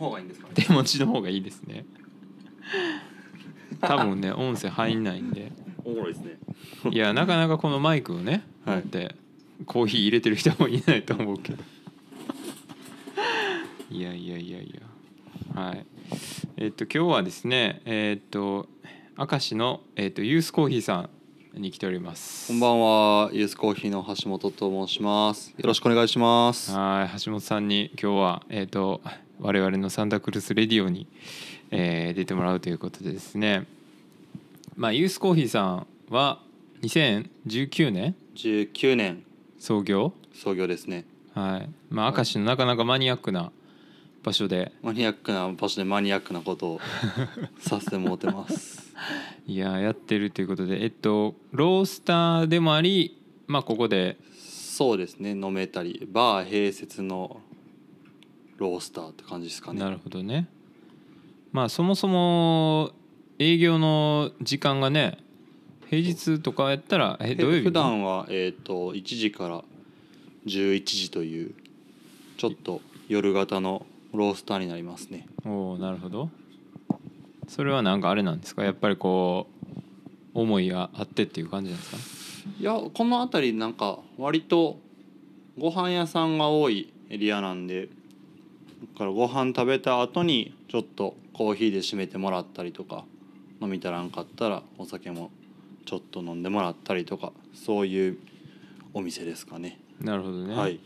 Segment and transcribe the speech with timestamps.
[0.00, 0.54] 方がいいんですかね。
[0.54, 1.84] 手持ちの方がいいですね。
[3.80, 5.52] 多分ね音声入んないんで。
[5.84, 6.38] おもろいですね。
[6.90, 8.76] いやなかなかこのマイクをねはい。
[8.76, 9.14] 持って
[9.66, 11.62] コーヒー入れてる人もいないと思うけど。
[13.90, 14.74] いやいやいやい
[15.54, 15.60] や。
[15.60, 15.86] はい。
[16.56, 18.68] えっと今日はですねえっと
[19.18, 21.10] 明石の、えっと、ユースコーヒーさ
[21.54, 22.48] んに来ております。
[22.48, 25.50] こんばんはユースコーヒーの橋本と申します。
[25.50, 26.72] よろしくお願いします。
[26.72, 29.02] はい橋本さんに今日は、えー、と
[29.40, 31.06] 我々のサンタクルスレディオに、
[31.70, 33.66] えー出てもらうということでですね。
[34.76, 36.40] まあユースコーヒーさんは
[36.82, 39.22] 2019年？19年。
[39.58, 40.12] 創業？
[40.34, 41.04] 創業ですね。
[41.34, 41.68] はい。
[41.88, 43.50] まあ明石のなかなかマニアックな
[44.22, 44.72] 場所で。
[44.82, 46.80] マニアックな場所でマニアックなことを
[47.60, 48.92] させてもらってます。
[49.46, 50.82] いややってるということで。
[50.82, 53.16] えっとロースターでもあり
[53.46, 54.18] まあここで。
[54.38, 55.30] そうですね。
[55.30, 57.40] 飲めたりバー併設の
[58.60, 59.80] ロースターって感じですかね。
[59.80, 60.46] なるほどね。
[61.50, 62.92] まあそもそも
[63.38, 65.18] 営業の時間がね
[65.88, 69.64] 平日とかやったらえ土曜日普段は、えー、と1時から
[70.46, 71.54] 11時という
[72.36, 75.26] ちょっと夜型のロースターになりますね。
[75.44, 76.28] おおなるほど。
[77.48, 78.62] それはなんかあれなんですか？
[78.62, 79.48] やっぱりこ
[80.34, 82.50] う思いがあってっていう感じなんですか？
[82.60, 84.78] いやこの辺りなんか割と
[85.58, 87.92] ご飯屋さんが多いエリアなんでだ
[88.96, 93.04] からご飯食べた後にちょっとコーヒーで締めてもらったりとか
[93.60, 95.30] 飲みたらんかったらお酒も
[95.86, 98.18] ちょっと飲んでもらったりとかそういう
[98.94, 99.78] お店ですかね。
[100.00, 100.54] なるほどね。
[100.54, 100.78] はい、へ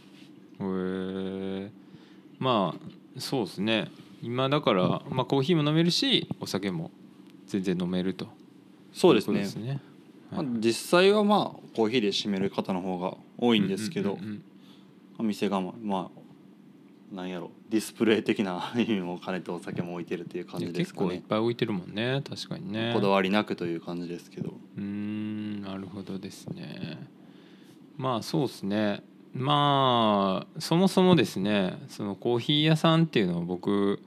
[0.60, 1.70] え
[2.38, 3.90] まあそうですね。
[4.22, 6.90] 今だから、まあ、コーヒーも飲めるしお酒も
[7.46, 8.28] 全然飲めると。
[8.92, 9.42] そうですね。
[9.42, 9.80] いことね。
[10.30, 14.18] まあ、実際はまあコーヒーで締める方の方が多いんですけど、
[15.18, 16.20] お店がまあまあ
[17.12, 21.08] なんやろディスプレイ的な 意味も兼ねてお酒も置いてるっていう感じですかね。
[21.08, 22.92] 結構いっぱい置いてるもんね確かにね。
[22.94, 24.54] こだわりなくという感じですけど。
[24.76, 26.98] うーんなるほどですね。
[27.96, 29.02] まあそうですね。
[29.34, 34.00] まあそもそもですねそのコーヒー屋さんっていうのを僕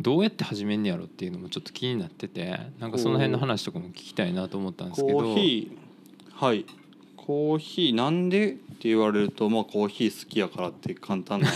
[0.00, 5.20] どうやって始めんねやろっていうのもちょっと気になっててなんかその辺の話とかも聞きたいなと思ったんですコけど。
[5.20, 6.66] ーヒーはい
[7.26, 11.48] コーヒーなんでって言われるとまあコーヒー好きやからって簡単な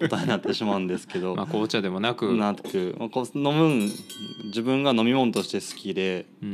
[0.00, 1.34] 答えになってしまうんですけど。
[1.36, 2.34] まあ、紅茶でもなく。
[2.34, 2.96] なく。
[2.98, 3.90] まあこう飲むん
[4.46, 6.26] 自分が飲み物として好きで。
[6.42, 6.46] う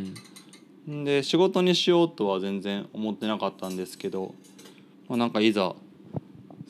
[0.90, 1.04] ん。
[1.04, 4.34] で仕事にしようとは全然思ってなかったんですけど、
[5.08, 5.74] まあ、なんかいざ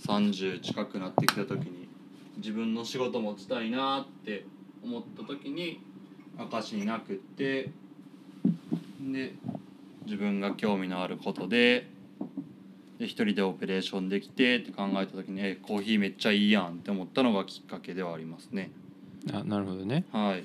[0.07, 1.89] 30近くなってきた時に
[2.39, 4.45] 自分の仕事持ちたいなって
[4.83, 5.81] 思った時に
[6.37, 7.71] 明石になくって。
[9.01, 9.35] で
[10.09, 11.87] 自分が興味のあることで
[12.99, 18.73] で一人でオペレーションできてって考えた時にえコーヒーめっちゃいいやんって思ったのがきっかけではありますね。
[19.33, 20.05] あなるほどね。
[20.11, 20.45] はい。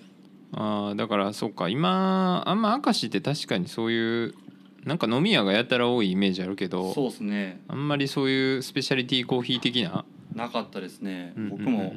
[0.51, 1.69] あーだからそっか。
[1.69, 4.35] 今あんま明石って確かにそういう
[4.83, 7.61] なんか飲み屋がやたら多いイメージあるけどそうですね。
[7.69, 11.57] あんまりそういうスペシャリティコーヒー的ななかったですね、うんうんうん。
[11.57, 11.93] 僕も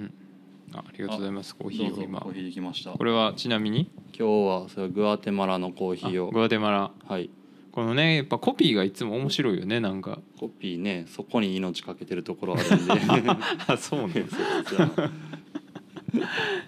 [0.72, 2.20] あありがとうございますコーヒーを今。
[2.20, 2.92] コーヒーできました。
[2.92, 3.90] これはちなみに？
[4.18, 6.28] 今日はそれはグアテマラのコーヒーを。
[6.28, 6.90] あグアテマラ。
[7.06, 7.28] はい
[7.76, 10.18] このねやっぱコピーがいつも面白いよねなんか。
[10.40, 12.94] コピーねそこに命かけてるところあるんで。
[13.68, 15.12] あそうねそうそう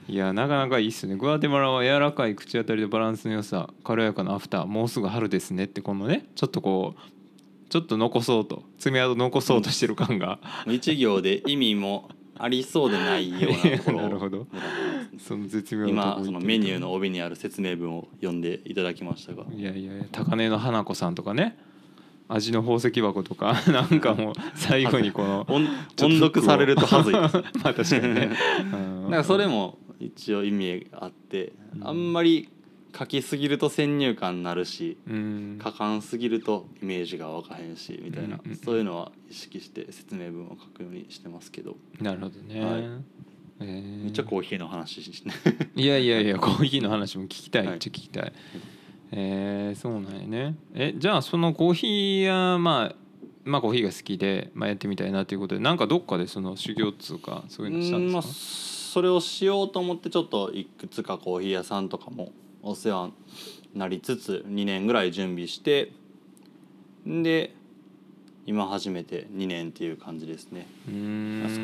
[0.07, 1.17] いやなかなかいいっすね。
[1.17, 14.47] グアテマラは柔らかい口当たりとバランスの良さ軽やかなアフターもうすぐ春ですねってこのねちょっとこうちょっと残そうと爪痕残そうとしてる感が、一行で意味もありそうでないようなところを なるほど。
[15.19, 19.45] その絶妙今そのメニューの帯にある説明文を読んでいただきましたが。
[19.53, 21.59] いやいや高根の花子さんとかね
[22.29, 25.67] 味の宝石箱とか なんかもう最後にこの 音
[26.21, 28.31] 読されるとはずいですまあ確かにね、
[28.73, 29.03] うん。
[29.03, 31.89] なんかそれも一応意味があってうん。
[31.89, 32.49] あんまり
[32.97, 35.61] 書きすぎると先入観になるしうん。
[35.63, 38.57] 書かんすぎるとイメージが分かへんしみたいな、うんうんうん。
[38.57, 42.83] そういうのは意識して説明文を書くようにしてますけど、なるほどね、はい。
[43.61, 44.03] えー。
[44.05, 45.35] めっちゃコーヒーの話しね
[45.75, 45.87] い。
[45.87, 47.77] やいやいや コーヒーの話も聞きたいはい。
[47.77, 48.33] っちゃ聞きたい、
[49.13, 50.57] えー、そうなんやね。
[50.75, 52.97] えじゃあそのコーヒー屋まあ
[53.45, 62.33] まあコーヒーが好きで、まあ、やってみたいなということでなんかどっかでその修行っつうかそういうのしたんうんまあですそれをしようと思ってちょっといくつかコーヒー屋さんとかも
[62.63, 63.13] お世話に
[63.75, 65.93] なりつつ2年ぐらい準備して
[67.07, 67.55] で
[68.47, 70.67] 今初めて2年っていう感じですね。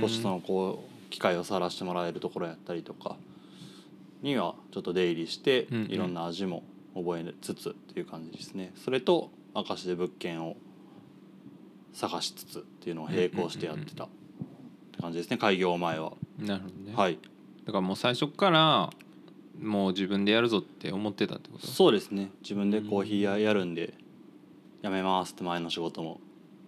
[0.00, 3.16] 少しそのこう機会をさらしてもらえるところやったりとか
[4.22, 5.90] にはちょっと出入りしてうんうん。
[5.90, 6.62] いろんな味も
[6.94, 8.72] 覚えつつっていう感じですね。
[8.84, 10.56] それと明石で物件を
[11.92, 14.08] 探しつつっていうのを並行してやってたっ
[14.92, 15.38] て感じですね。
[15.38, 16.12] 開業前は。
[16.38, 17.18] なるほどね、はい。
[17.64, 18.90] だからもう最初から
[19.60, 21.66] もう自分でやるぞって思ってたってこと？
[21.66, 22.30] そうですね。
[22.42, 23.94] 自分でコーヒー屋やるんで
[24.82, 26.20] 辞めますって前の仕事も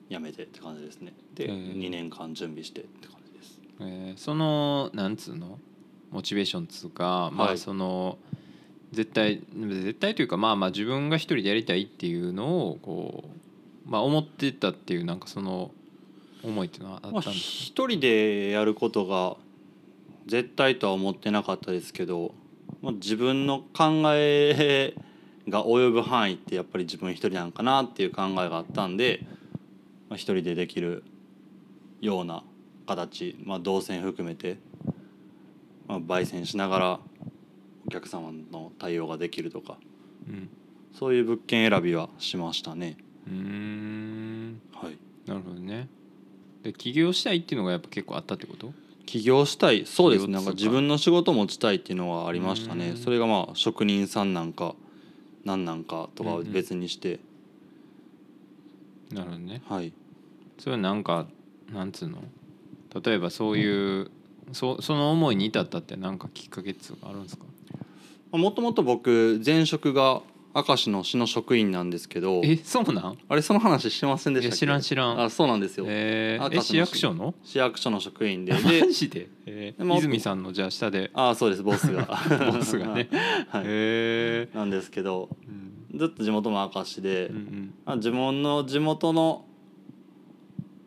[0.08, 1.12] 辞めてって感じですね。
[1.34, 1.76] でへー。
[1.76, 3.60] 2年間準備してって感じです。
[3.80, 5.58] えーそのなんつうの？
[6.10, 7.58] モチベーションつうか、まあはい。
[7.58, 8.18] その
[8.92, 13.24] 絶対絶対というかまあまあ自分が一人でやりたいっていうのをこ
[13.86, 15.72] うまあ思ってたっていうなんかその
[16.44, 19.36] 思いっていうのはあったまあんですか、一人でやることが
[20.26, 22.32] 絶対とは思ってなかったですけど、
[22.86, 24.94] まあ、自分の考え
[25.48, 29.26] が及ぶ範囲ってやっぱり自分一人なんかなっていう考えがあったんで、
[30.08, 31.02] まあ、一人でできる
[32.00, 32.44] ような
[32.86, 34.58] 形、まあ、動線含めて、
[35.88, 37.00] まあ、焙煎しながら
[37.88, 39.78] お客様の対応ができるとか
[40.28, 40.48] うん。
[40.92, 42.96] そういう物件選びはしましたね。
[43.26, 44.60] うーん。
[44.72, 44.96] はい。
[45.26, 45.88] なるほどね。
[46.62, 48.72] で起業したいっていうのがやっぱ結構あったってこと？
[49.06, 50.32] 起業したいそうですね。
[50.32, 52.90] なんか自分の仕事持ちたいっていうのはありましたね。
[52.90, 52.96] うん。
[52.96, 54.74] それがまあ職人さんなんか
[55.44, 56.52] 何なんかとかはうんうん。
[56.52, 57.20] 別にして、
[59.12, 59.62] なるほどね。
[59.68, 59.92] はい。
[60.58, 61.26] それはなんか
[61.72, 62.18] なんつうの？
[63.00, 64.10] 例えばそういう
[64.52, 67.44] そその思いに至ったってなんかきっかけっつうかあるんですか？
[68.32, 70.22] もともと僕前職が
[70.56, 73.18] 明石の市の職員なんですけどえそうなん？
[73.28, 74.56] あれその話してませんでしたっけ？
[74.56, 75.20] 知らん知らん。
[75.20, 77.34] あそうなんですよ、えー、え市役所の？
[77.44, 78.54] 市役所の職員で。
[78.54, 81.10] マでジで、えー泉さんのじゃあ下で。
[81.12, 82.08] あそうですボスが。
[82.52, 83.08] ボスがね。
[83.50, 85.28] はい、へえなんですけど
[85.92, 85.98] うん。
[85.98, 87.74] ずっと地元も明石で、うんうん。
[87.84, 89.44] まあ、自分の地元の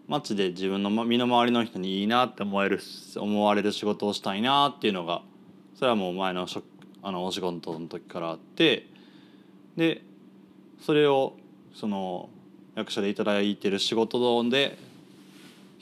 [0.07, 2.80] 町で自分のま身の回りの人にいいなって思える
[3.18, 5.21] 思われる仕事をしたいなっていうのが
[5.75, 6.66] それはもう前の職
[7.04, 8.88] あのお仕事の時からあって
[9.80, 10.02] で
[10.81, 11.38] それを
[11.74, 12.28] その
[12.76, 14.78] 役所でいただいてる仕事で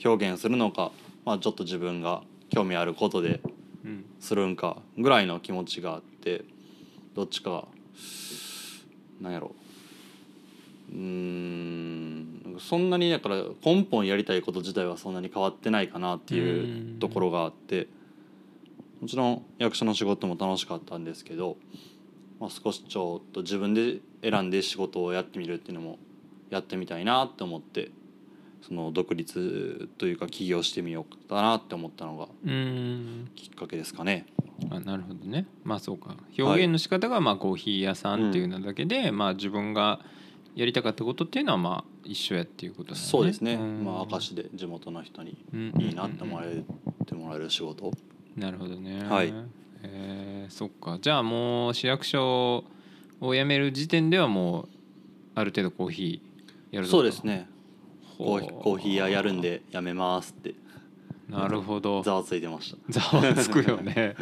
[0.04, 0.92] 表現するのか、
[1.24, 3.40] まあ、ちょっと自分が興味あることで
[4.20, 6.44] するんかぐらいの気持ちがあって
[7.16, 7.66] どっちか
[9.20, 9.50] なんやろ。
[10.92, 17.88] うーんそんなにだから根本やりたいこと自体はそんなに変わってないかなっていうところがあって
[19.00, 21.56] もちろん役所の仕事も楽しかったんですけど、
[22.40, 25.98] まあ、少しちょっと自分で選んで仕事をやってみるっていうのも
[26.50, 27.90] やってみたいなって思って
[28.62, 32.26] その独立というか起業してみようかなって思ったのが
[33.34, 34.26] きっかけですかね。
[34.70, 35.46] あなるほどね。
[35.64, 36.16] まあそうか。
[36.36, 40.00] 表現の仕方がまあコーヒー屋さんっていうのだけで、まあ自分が
[40.56, 43.08] やりたかったことっていうのはまあ一緒やっていうことだよね。
[43.08, 43.84] そうですね、ん。
[43.84, 45.72] まあ明石で地元の人にうん。
[45.78, 46.64] いいなって思われ
[47.06, 47.92] てもらえる仕事。
[48.36, 49.04] なるほどね。
[49.04, 49.32] はい。
[49.84, 50.98] えーそっか。
[51.00, 52.64] じゃあもう市役所
[53.20, 54.68] を辞める時点ではもう
[55.34, 57.48] ある程度コーヒーやるそうですね。
[58.16, 60.54] コーヒー屋やるんでやめますって。
[61.28, 62.02] なるほど。
[62.04, 63.00] ざわついてました。
[63.00, 64.16] ざわつくよね。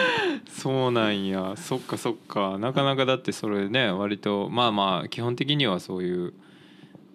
[0.48, 1.54] そうなんや。
[1.56, 2.58] そっかそっか。
[2.58, 6.34] なかなかだってそれね割とまあまあ基本的にはそういう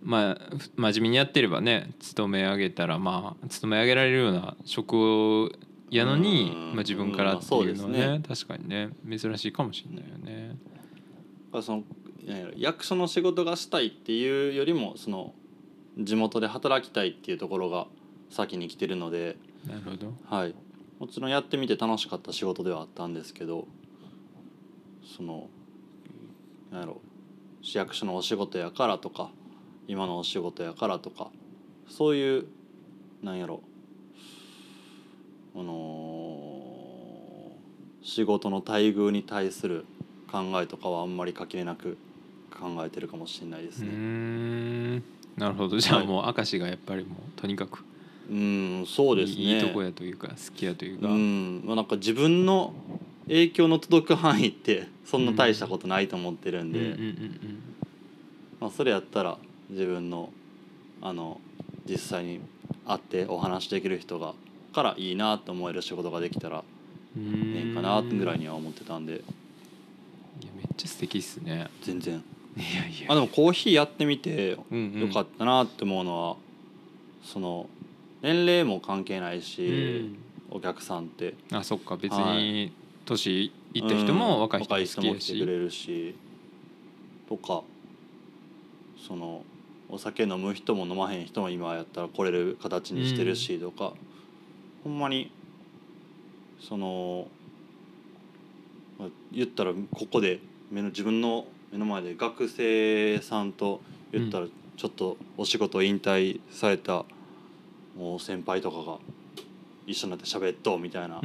[0.04, 5.52] まあふ真面目にやってればね勤め上げたらまあ勤め上げられるような職
[5.92, 6.66] やのにうん。
[6.68, 10.58] まあ、自分からっていうのはうんねそ確かにね珍しいかもしれないよね。
[11.62, 11.84] その
[12.58, 15.34] 役所の仕事がしたいっていうよりもその
[15.98, 17.88] 地元で働きたいっていうところが
[18.30, 20.14] 先に来てるので、なるほど。
[20.26, 20.56] はい、
[21.00, 23.68] もちろんやってみて楽しかった仕事ではあったんですけど
[25.16, 25.50] その
[26.71, 27.02] なんやろ
[27.62, 29.30] 市役所のお仕事やからとか
[29.88, 31.31] 今のお仕事やからとか
[31.90, 32.45] そういう
[33.21, 33.62] なんやろ
[35.56, 36.45] あのー
[38.06, 39.83] 仕事の待遇に対する
[40.31, 41.97] 考えとかはあんまり垣根なく
[42.52, 43.88] 考えてるかもしれないですね。
[43.90, 44.95] ん。
[45.35, 45.80] なるほど。
[45.80, 46.07] じゃあはい。
[46.07, 47.83] もう明石がやっぱりもうとにかく
[48.30, 49.42] うんそうですね。
[49.42, 51.07] いいとこやというか好きやというか。
[51.07, 51.64] うん。
[51.66, 52.76] まあ、なんか自分の
[53.28, 56.95] 影響の届く範囲ってそんな大したことないと思ってるんで、
[58.59, 59.38] まあ、それやったら
[59.71, 60.30] 自分の
[61.02, 61.42] あの
[61.90, 62.40] 実際に
[62.85, 64.33] 会ってお話できる人が
[64.76, 66.64] からいいなと思える仕事ができたら
[67.16, 69.14] うんいいかなぐらいには思ってたんで。
[69.14, 69.22] いや
[70.58, 71.70] めっちゃ素敵っすね。
[71.82, 72.22] 全然。
[72.58, 73.08] いやいや。
[73.10, 75.08] あでもコーヒーやってみてうんうん。
[75.08, 76.36] よかったなって思うのは、
[77.24, 77.70] その
[78.22, 80.14] 年齢も関係ないし、
[80.52, 81.36] お客さんって。
[81.54, 82.74] あそっか別はに
[83.06, 84.42] 年いった人もうん。
[84.42, 85.14] 若い人も好若きやし。
[85.14, 86.16] も来てくれるし
[87.30, 87.64] とか
[89.08, 89.44] その
[89.90, 93.94] お酒飲む人も飲まへん人も今やったら来れる形にしてるしとか、
[94.85, 95.31] ほんまに
[96.61, 97.27] その、
[98.99, 100.39] まあ言ったらここで
[100.71, 104.45] 目の自分の目の前で学生さんと言ったら
[104.77, 107.04] ちょっとお仕事引退された
[107.97, 108.97] もう先輩とかが
[109.87, 111.21] 一緒になって喋っとうみたいなシ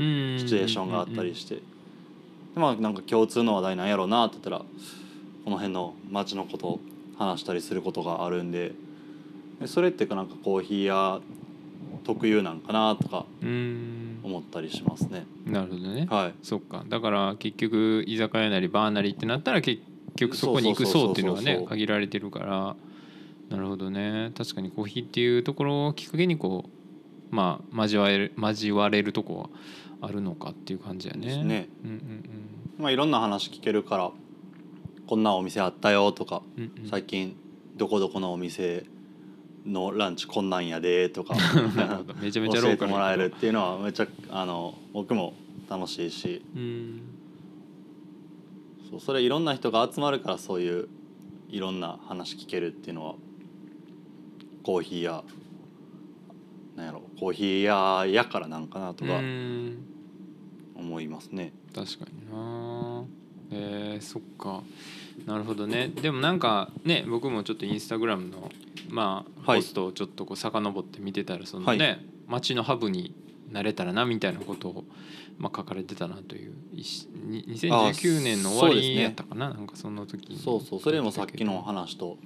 [0.47, 1.57] チュエーションがあったりして。
[1.57, 1.63] で
[2.57, 4.59] まあなんか共通の話題なんやろうなって言ったら
[5.45, 6.81] この辺の街のことを
[7.19, 8.73] 話したりすることがあるんで
[9.61, 11.21] でそれってなんかコーヒー屋
[12.05, 14.21] 特有なんかなとかうん。
[14.23, 15.27] 思ったりしますね。
[15.47, 16.07] なるほどね。
[16.11, 16.35] はい。
[16.43, 16.85] そっか。
[16.89, 19.83] だから結局居酒屋なりバーなりってなったら結
[20.17, 22.77] 局そこに行く層っていうのがね限られてるから。
[23.49, 24.33] なるほどね。
[24.37, 26.67] 確かにコーヒーっていうところをきっかけにこ
[27.33, 29.51] うまあ交われる交われるとこ
[30.01, 31.21] はあるのかっていう感じやね。
[31.21, 31.69] ですね。
[31.85, 32.25] うんうん
[32.79, 34.11] まあいろんな話聞けるから
[35.07, 36.91] こんなお店あったよとかうんうんうん。
[36.91, 37.37] 最近
[37.77, 38.85] どこどこのお店
[39.67, 41.35] のランチこんなんやでとか
[42.21, 45.35] めちゃめちゃ教えてもらえるっていうのはめっちゃあの僕も
[45.69, 46.45] 楽しいし。
[46.55, 47.03] うん。
[48.91, 50.89] そうそれいろんな人が集まるからそういう
[51.49, 53.15] いろんな話聞けるっていうのは
[54.65, 55.23] コーヒーや
[56.75, 59.87] なんやろコーヒー屋やからなんかなとかうん。
[60.77, 61.53] 思いますね。
[61.75, 63.05] 確かにな。
[63.53, 64.63] えー、そっか
[65.27, 65.89] なるほどね。
[65.89, 68.51] でもなんかね僕もちょっとインスタグラムの
[68.89, 69.61] まあはい。
[69.61, 72.07] ポストをちょっとこう遡って見てたらそのね、はい。
[72.27, 73.15] 街のハブに
[73.51, 74.85] なれたらなみたいなことを、
[75.39, 80.39] まあ、書かれてたなといういしに2019年の終わりやったかな、なんかその時に。
[80.39, 82.19] そうそうそれもさっきの話と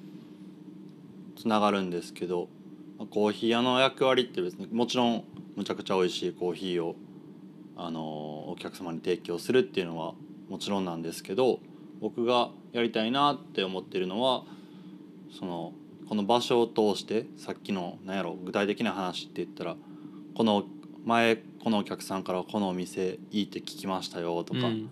[1.36, 2.48] つながるんですけど
[2.98, 5.24] まあコーヒー屋の役割って別にもちろん
[5.56, 6.96] むちゃくちゃ美味しいコーヒーを
[7.76, 8.02] あの
[8.50, 10.14] お客様に提供するっていうのは
[10.48, 11.60] もちろんなんですけど
[12.00, 14.42] 僕がやりたいなって思ってるのは
[15.38, 15.72] その
[16.08, 19.76] この場所を通してさっきの何やろ具体的な話って言ったら
[20.36, 20.64] この
[21.04, 24.90] 前このお客さんからこのお店いいって聞きましたよとか、うん。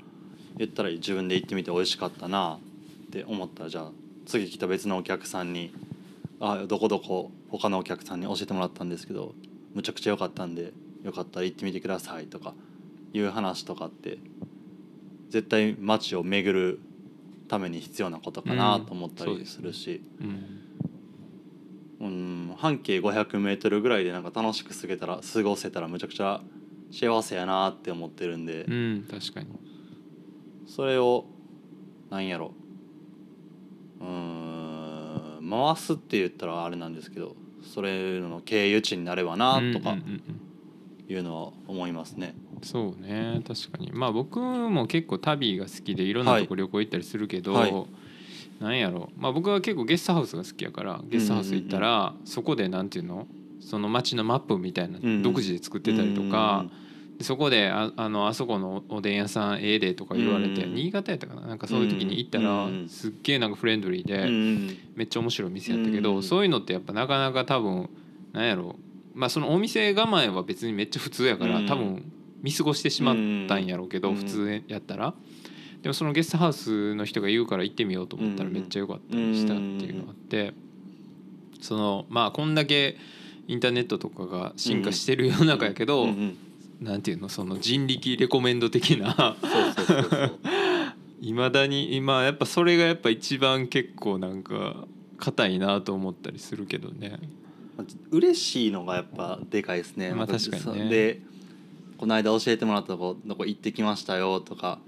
[0.57, 2.59] 言ったら自分で行ってみて美味しかったな
[3.07, 3.65] って思った。
[3.65, 3.91] らじゃあ
[4.27, 5.73] 次来た別のお客さんに
[6.41, 9.35] 「あどこどこ他のお客さんに教えてもらったんですけど
[9.75, 10.73] むちゃくちゃ良かったんで
[11.03, 12.55] よかったら行ってみてください」とか
[13.13, 14.19] いう話とかって
[15.31, 16.81] 絶対街を巡る
[17.53, 20.63] ために必要なことかなと思ったりすするし、うん。
[22.01, 26.41] うん、半径 500m ぐらいでなんか楽しく過げたら過ごせたらむちゃくちゃ
[26.91, 28.65] 幸せやなって思ってるんで。
[28.65, 29.07] うん。
[29.07, 29.49] 確かに。
[30.67, 31.27] それを
[32.09, 32.55] なんやろ。
[34.01, 35.51] うーん。
[35.51, 37.37] 回すって言ったらあれなんですけど
[37.75, 39.93] それの経由地になればなとか。
[39.93, 40.52] うんうんうんうん
[41.13, 42.35] いうのは思いますね。
[42.63, 43.41] そうね。
[43.47, 43.91] 確かに。
[43.93, 46.13] まあ僕も結構旅が好きでい。
[46.13, 47.75] ろんなとこ旅行行ったりするけど、はい。
[48.61, 49.11] なんやろ。
[49.17, 53.27] まあ僕は結構ゲストハウスが好きやからゲストハウス行ったら、そこでなんていうの？
[53.61, 56.67] その街のマップみたいな独自で作ってたりとか、
[57.19, 60.75] でそこでああのあそこのおでん屋さんええでとか言われて、うん。
[60.75, 61.47] 新潟やったかな？
[61.47, 64.79] なんかそういう時に行ったら、うんすっげえなんかフレンドリーで、うんうん。
[64.95, 66.23] めっちゃ面白い店やったけど、うん。
[66.23, 67.89] そういうのってやっぱなかなか多分
[68.33, 68.77] なんやろ？
[69.15, 71.67] まあそのお店構えは別にめっちゃ普通やから、うん。
[71.67, 73.15] 多分見過ごしてしまっ
[73.49, 74.17] たんやろうけど、うん。
[74.17, 75.15] 普通やったら。
[75.83, 80.55] でもそのゲストハウスの人が言うから行ってみようと思ったらうんめっちゃ良かったりしたっていうのがあって
[81.61, 82.97] そのまあこんだけ
[83.49, 86.07] インターネットとかが進化してる世の中やけど、
[86.81, 89.37] なんていうのその人力レコメンド的な
[91.21, 94.87] いま だに今やっぱそれがやっぱ一番結構なんか
[95.19, 97.19] 硬いなと思ったりするけどね。
[98.11, 100.13] 嬉しいのがやっぱでかいですね。
[100.13, 100.89] まあ確かにね。
[100.89, 101.21] で
[101.99, 104.79] この間教えてもらったとこどこ行ってきましたよとか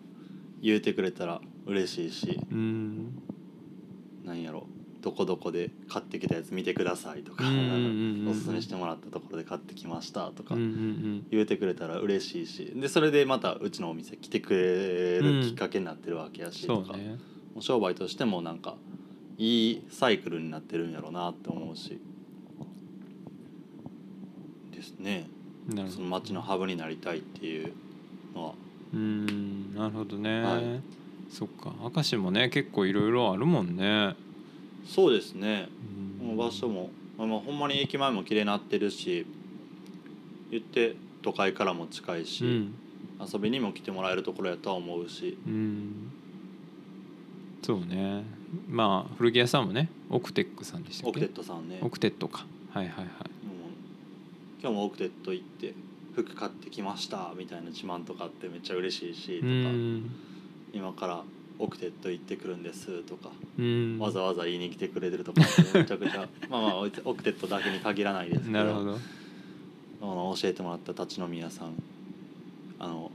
[0.60, 2.40] 言うてくれたら嬉しいし。
[2.50, 3.22] うん。
[4.24, 4.66] なんやろ
[5.02, 12.72] どこどこで買ってきたやつ見てくださいとかおすすめしてもらったところで買ってきましたとか言うてくれたら嬉しいし。
[12.74, 16.54] でそれでまたうちのお店来てくれるきっかけになってるわけやうん。
[16.54, 17.18] しとか、ね
[17.60, 18.76] 商売としてもなんか
[19.38, 22.00] いいサイクルになってるんやろうなって思うし
[25.04, 25.28] ね
[25.90, 27.72] その街のハブになりたいっていう
[28.34, 28.54] のは。
[28.92, 30.62] うんなるほどね、はい。
[31.30, 31.72] そっか。
[31.80, 34.14] 明石もね結構いろいろあるもんね。
[34.86, 35.68] そうですね。
[36.20, 36.28] うん。
[36.28, 39.26] この場所も、まあ、まあほんまに駅前も綺麗になってるし
[40.50, 42.74] 言って都会からも近いし、うん。
[43.32, 45.38] 遊びにも来てもらえるところやとは思うし。
[45.46, 46.12] うん。
[47.62, 48.22] そうね。
[48.68, 51.18] まあ古着屋さんもねオクテックさんでしたっけ？
[51.18, 51.78] オクテッドさんね。
[51.82, 52.46] オクテッドか。
[52.70, 53.06] はいはいはい。
[53.06, 53.33] もう
[54.64, 55.74] 今日もオクテッド行って
[56.14, 60.10] 服買ってきましたみたいな自慢とかってめっちゃ嬉しいしとうか、ん。
[60.72, 61.22] 今から
[61.58, 63.28] オクテッド行ってくるんですとか、
[63.58, 63.98] うん。
[63.98, 65.42] わざわざ言いに来てくれてるとか
[65.74, 68.98] めちゃくちゃ まあまあオクテッドだけに限らないですけどど。
[70.00, 71.72] あの教えてもらった立ち飲み屋さん
[72.78, 73.10] あの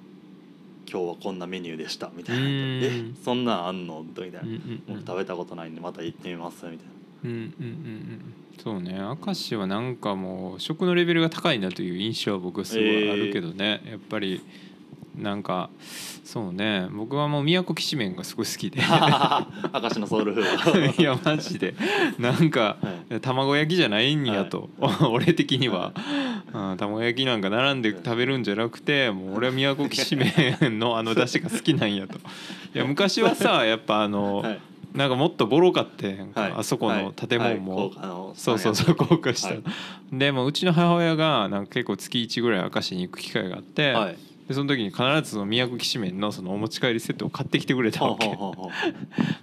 [0.91, 2.43] 今日はこんなメニューでしたみたいな。
[2.43, 2.49] うん。
[2.83, 4.03] えそんなんあんの？
[4.07, 4.81] みたいな、うんうんうん。
[4.97, 8.33] 僕食べたことないんでまた行ってみますみたいなうんうんうんうん。
[8.61, 8.99] そうね。
[8.99, 14.41] 明石はなんかもう食のレベルが高いなという印象は僕はすごいあるけどね、やっぱり
[15.15, 15.69] なんか
[16.23, 16.87] そうね。
[16.91, 18.81] 僕はもう宮古きしめんがすごい好きで。
[19.73, 21.01] 明石のソウルフード。
[21.01, 21.73] いやマジで。
[22.19, 22.77] なんか、
[23.09, 24.69] は卵焼きじゃないんやと、
[25.09, 25.93] 俺的には、
[26.53, 30.31] うん、卵焼きなんか並んで食べるんじゃなくてもう俺は宮古きしめ
[30.69, 32.17] んのあの出汁が好きなんやと。
[32.17, 32.19] い
[32.75, 34.59] や昔はさやっぱあの、はい
[34.93, 36.53] なんかもっとボロかってんか、はい。
[36.57, 38.37] あそこの建物も、はい。
[38.37, 39.63] そうそうそう高架下、はい。
[40.11, 44.17] でもうちの母親がなんか結構月1ぐらい明石に行く機会があって、はい。
[44.47, 48.35] でその時に必ずその宮古きしめんのそのお持ち帰りセットを買ってきてくれたわけ。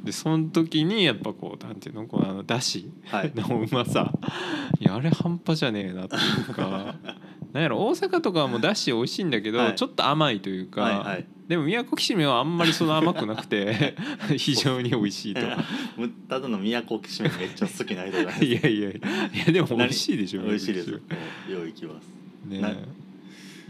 [0.03, 3.33] でその時にやっぱこうなんていうのこのだしはい。
[3.35, 4.13] のうまさ。
[4.81, 6.19] いやあれ半端じゃねえなってい
[6.51, 6.97] うか
[7.57, 9.75] なんやろ大阪とかはもうだし美味しいんだけど、はい。
[9.77, 11.27] ちょっと甘いというか、はいはい。
[11.49, 13.97] でも宮古きしめんはあんまりその甘くなくて
[14.37, 15.41] 非常に美味しいと。
[15.97, 19.01] むただの都きしめんめっちゃ好きな人がいやいやい
[19.47, 21.03] やでも美味しいでしょ美味しいです宮よ
[21.47, 22.07] 古う行きます
[22.45, 22.77] ね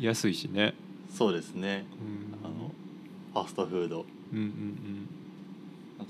[0.01, 0.75] 安いしね、
[1.09, 1.87] そうですね。
[2.43, 2.73] うん、あの
[3.33, 4.05] ファストフード。
[4.33, 5.09] うんうんうん。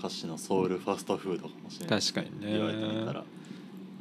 [0.03, 2.01] 明石のソウルファストフードかもしれない。
[2.01, 2.53] 確かにね。
[2.53, 3.25] 言われてみたら。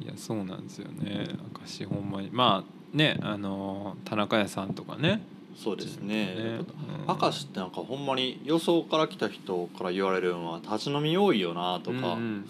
[0.00, 1.26] いやそうなんですよね。
[1.54, 2.30] 明石ほんまに。
[2.32, 5.22] まあねあの田中屋さんとかね。
[5.56, 6.34] そうですね。
[6.34, 6.60] ね。
[7.08, 12.46] 明石ってなんかほんまに予想から来た人から言われるのは立ち飲み多いよなとか、うんうん。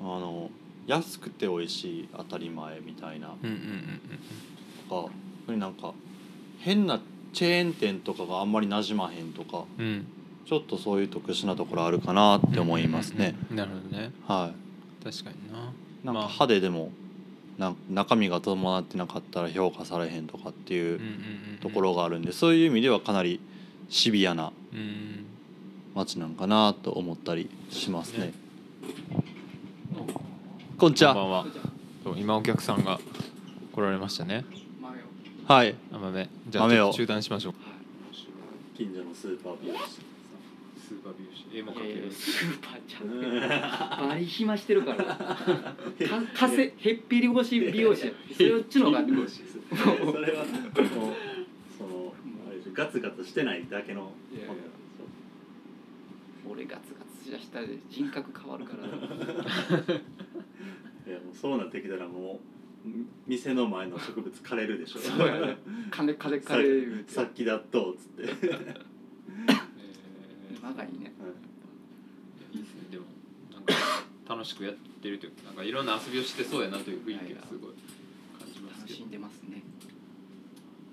[0.00, 0.50] あの
[0.86, 3.28] 安くて美味しい当たり前みたいな。
[3.28, 4.00] うんうんうん
[4.88, 5.10] と
[5.46, 5.94] かなんか
[6.58, 7.00] 変な
[7.32, 9.64] チェーン店とかがあんまり馴染まへんとか。
[9.78, 9.86] うん。
[9.86, 10.06] うん
[10.44, 13.36] ちょっとそういう特殊なところあるかなって思いますね。
[13.50, 13.70] うんうんうん。
[13.70, 14.12] なるほどね。
[14.26, 14.52] は
[15.00, 15.04] い。
[15.04, 15.58] 確かにな。
[15.58, 15.72] なんか
[16.04, 16.12] まあ。
[16.24, 16.90] 派手でも
[17.58, 21.00] なん中身が伴ってなかったら評価されへんとかっていう
[21.60, 23.40] ところがあるんでそういう意味ではかなり
[23.88, 25.26] シビアなうん
[25.94, 28.32] 街なんかなと思ったりしますねね。
[30.78, 31.14] こんにちは。
[31.14, 32.98] こんばんは今お客さんが
[33.72, 34.44] 来られましたね
[35.46, 35.74] はい。
[35.92, 37.54] 甘めじゃあ中断しましょう
[38.76, 39.80] 近所のスーパー美容師。
[39.92, 45.04] スーパー美容師絵もいやいやスーパーちゃんバリ暇してるから。
[45.16, 45.76] か
[46.34, 48.12] かせへっぴり腰美容師や。
[48.38, 49.02] そっちの方が。
[49.02, 49.06] そ
[50.20, 50.50] れはも
[51.10, 51.14] う
[51.76, 52.14] その
[52.48, 54.12] あれでしょガツガツしてないだけの。
[56.48, 58.86] 俺ガツガツしたら人格変わるから。
[61.04, 62.40] いやもうそうなってきたらも
[62.84, 62.88] う
[63.26, 65.00] 店の前の植物枯れるでしょ。
[65.00, 65.56] そうやね。
[65.90, 67.12] 金金さ金言うて。
[67.12, 68.24] さっきだっとっつって。
[70.62, 71.12] 長いね。
[72.52, 72.82] いいですね。
[72.90, 73.06] でも
[73.52, 73.74] なんか
[74.28, 77.72] 楽しくやってるというかなんかいろんな遊びをしてそうやなという雰囲気がすごい
[78.38, 79.00] 感じますけど。
[79.00, 79.62] 楽しんでますね。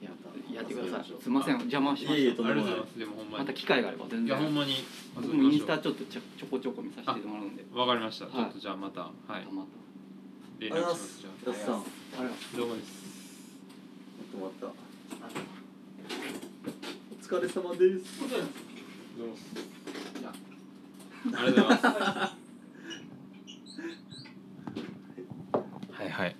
[0.01, 0.09] や
[0.55, 1.05] やってください。
[1.21, 1.59] すいません。
[1.59, 2.63] 邪魔しましとんでもない。
[2.63, 2.99] ありがとうございます。
[2.99, 4.27] でもほんままた機会があれば全然。
[4.27, 4.75] いやほんまに
[5.15, 7.65] 僕もインスタちょっとちょちょこちょこ見させてもらうんで。
[7.73, 8.33] わかりました、はい。
[8.33, 9.43] ちょっとじゃあまたはい。
[9.43, 9.67] たまた
[10.59, 11.19] 連絡します。
[11.19, 11.75] じゃやっさん。
[11.75, 12.89] あれはあどうもです？
[14.33, 14.67] 止まった？
[17.11, 18.68] お疲れ様です。
[19.19, 19.33] どうも
[21.37, 22.37] ありがとうございます。
[25.91, 26.35] はいはい。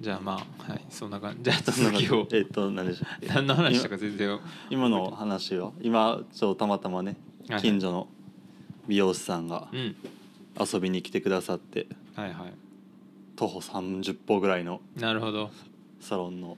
[0.00, 1.42] じゃあまあはいそんな感じ。
[1.42, 2.28] じゃあ続きを。
[2.30, 3.26] えっと何でしょう。
[3.26, 4.38] 何の話したか全然。
[4.70, 7.16] 今の話は今ちょっとたまたまね
[7.48, 8.06] はい近所の
[8.86, 9.96] 美容師さんがうん。
[10.56, 12.54] 遊びに来てくださってはいはい。
[13.34, 15.50] 徒歩30歩ぐらいのなるほど。
[15.98, 16.56] サロンの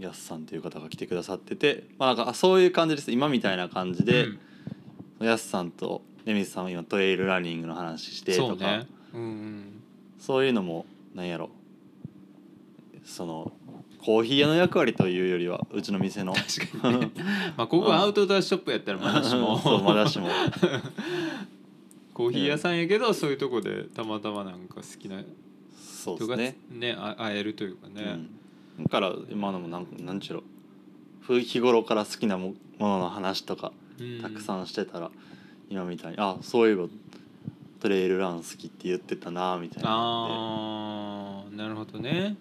[0.00, 3.10] やすさんという方が来てくださってて、まあ、なんかそういう感じです。
[3.12, 4.28] 今みたいな感じで、
[5.20, 8.48] やすさんとレミスさんは今トレイルランニングの話してとか。
[8.48, 8.86] そうね。
[9.14, 9.82] うんうん。
[10.18, 11.50] そういうのもなんやろ。
[13.04, 13.52] その
[14.02, 16.32] コーヒー屋の役割というよりはうちの店の。
[16.32, 17.10] 確かにね。
[17.56, 19.58] まあここはアウトドアショップやったらまだしも。
[19.60, 20.28] そうまだしも。
[22.14, 25.26] コーヒー屋さんやけどそういうとこでたまたまなんか好きな人が
[25.74, 26.56] そうですね。
[26.70, 28.30] ねあ会えるというかね、うん、
[28.84, 30.42] だから今のもなんなんちゅうの
[31.20, 35.10] ふ日頃から好きなもものの話とかうんたくさんしてたら、
[35.68, 36.86] 今みたいにあそういえば
[37.80, 39.90] トレイルラン好きって言ってたなみたいな。
[39.90, 42.36] ああなるほどね。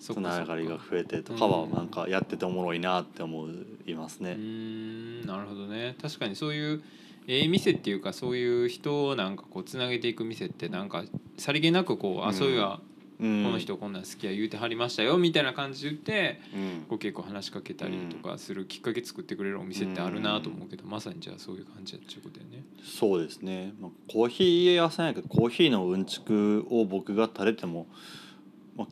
[0.00, 1.72] そつながりが増えてとかはうん。
[1.72, 3.46] なんかやってておもろいなって思
[3.86, 4.34] いますうーね。
[4.34, 5.94] んなるほどね。
[6.02, 6.82] 確かにそういう
[7.28, 11.04] ええ店っていうかそういう人をなんかこうつなげていく店ってなんか
[11.38, 12.26] さりげなくこう、うん。
[12.26, 12.82] あそういやここ
[13.22, 16.84] の人こんなん好きや言うてはりましたよみたいな感じで言ってうん。
[16.88, 22.64] こう結構話しかけたりとかするきっかけ作ってくれるお店ってあるなと思うけど、まさにじゃあそういう感じやっちゅうことやね。
[22.82, 27.86] そうですね、まあ、コーヒー屋さんやけどコーヒーのうんちくを僕が垂れても、
[28.76, 28.88] まあ、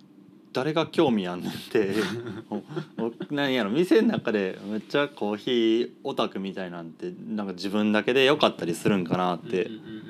[0.52, 1.94] 誰が興味あんねんって。
[3.30, 9.64] 何やろ店の中でめっちゃコーヒーオタクみたいなんてなんか自分だけでよかったりするんかなって。
[9.64, 10.09] うんうんうん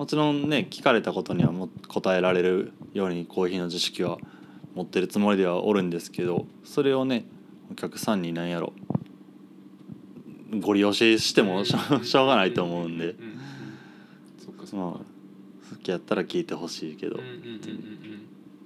[0.00, 4.16] もちろんね聞かれたことにはも答えられるようにコーヒーの知識は
[4.74, 7.26] 持ってるつもりではおるんですけどそれをね
[7.70, 8.72] お客さんに何やろ。
[10.58, 13.14] ご利用ししても しょうがないと思うんで。
[14.72, 15.00] まあ
[15.70, 17.16] 好きやったら聞いてほしいけど。
[17.16, 18.22] うんうんうん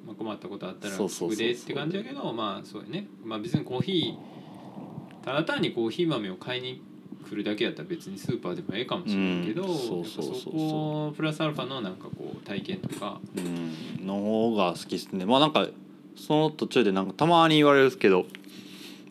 [0.06, 3.08] まあ、困ったことあったら聞くでって感じやけどまあそうやね。
[3.24, 6.80] まあ別にコーヒーただ単にコーヒー豆を買いに
[7.28, 9.78] 来るだけやったら別にスーパーでもええかもしれないけど、うん。
[9.78, 10.42] そうそうそうそう。
[10.42, 14.06] そこプラスアルファのなんかこう体験とかうん。
[14.06, 15.24] の方が好きですね。
[15.24, 15.68] まあなんか
[16.16, 18.26] その途中でなんかたまに言われるんですけど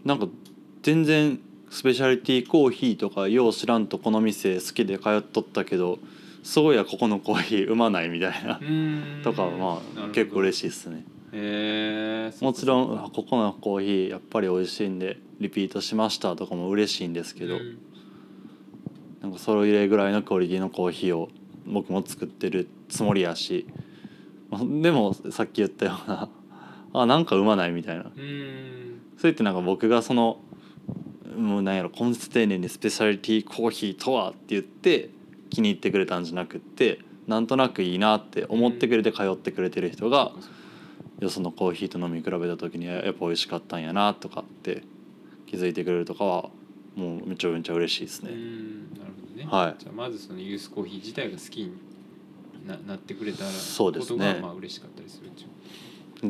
[0.06, 0.28] なんか
[0.82, 6.00] 全然スペシャリティコーヒーとかよう知らんとこの店好きで通っとったけど
[6.44, 8.60] そうやここのコーヒーうまないみたいな。
[9.24, 11.06] とかはまあ結構嬉しいですね。
[11.36, 17.60] えー、もちろんあここのコーヒーやっぱり美味しいんでリピートしましたとかも嬉しいんですけど、う
[19.34, 21.30] かそれぐらいのクオリティのコーヒーを
[21.66, 23.68] 僕も作ってるつもりやし
[24.50, 26.30] まあでもさっき言ったような
[26.94, 28.04] あなんかうまないみたいな。
[28.04, 29.02] うん。
[29.18, 30.40] それってなんか僕がその
[31.36, 35.10] もうなんやろ根節丁寧にスペシャリティコーヒーとはって言って
[35.50, 40.34] 気に入ってくれたんじゃなくってなんとなくいいなって思ってくれて通ってくれてる人が
[41.20, 44.84] よそのコーヒーと飲み比べた時にやっぱ美味しかったんやなとかって
[45.48, 46.50] 気づいてくれるとかは
[46.96, 48.32] もうめちゃめちゃ嬉しいですね。
[48.32, 48.90] うん。
[48.92, 49.23] なるほど。
[49.23, 49.23] ね、
[49.54, 49.76] はい。
[49.78, 51.74] じゃあまずそのユースコーヒー自体が好きに
[52.66, 54.18] ななってくれたらそうですね。
[54.18, 55.46] ことがまあ嬉しかったりするってい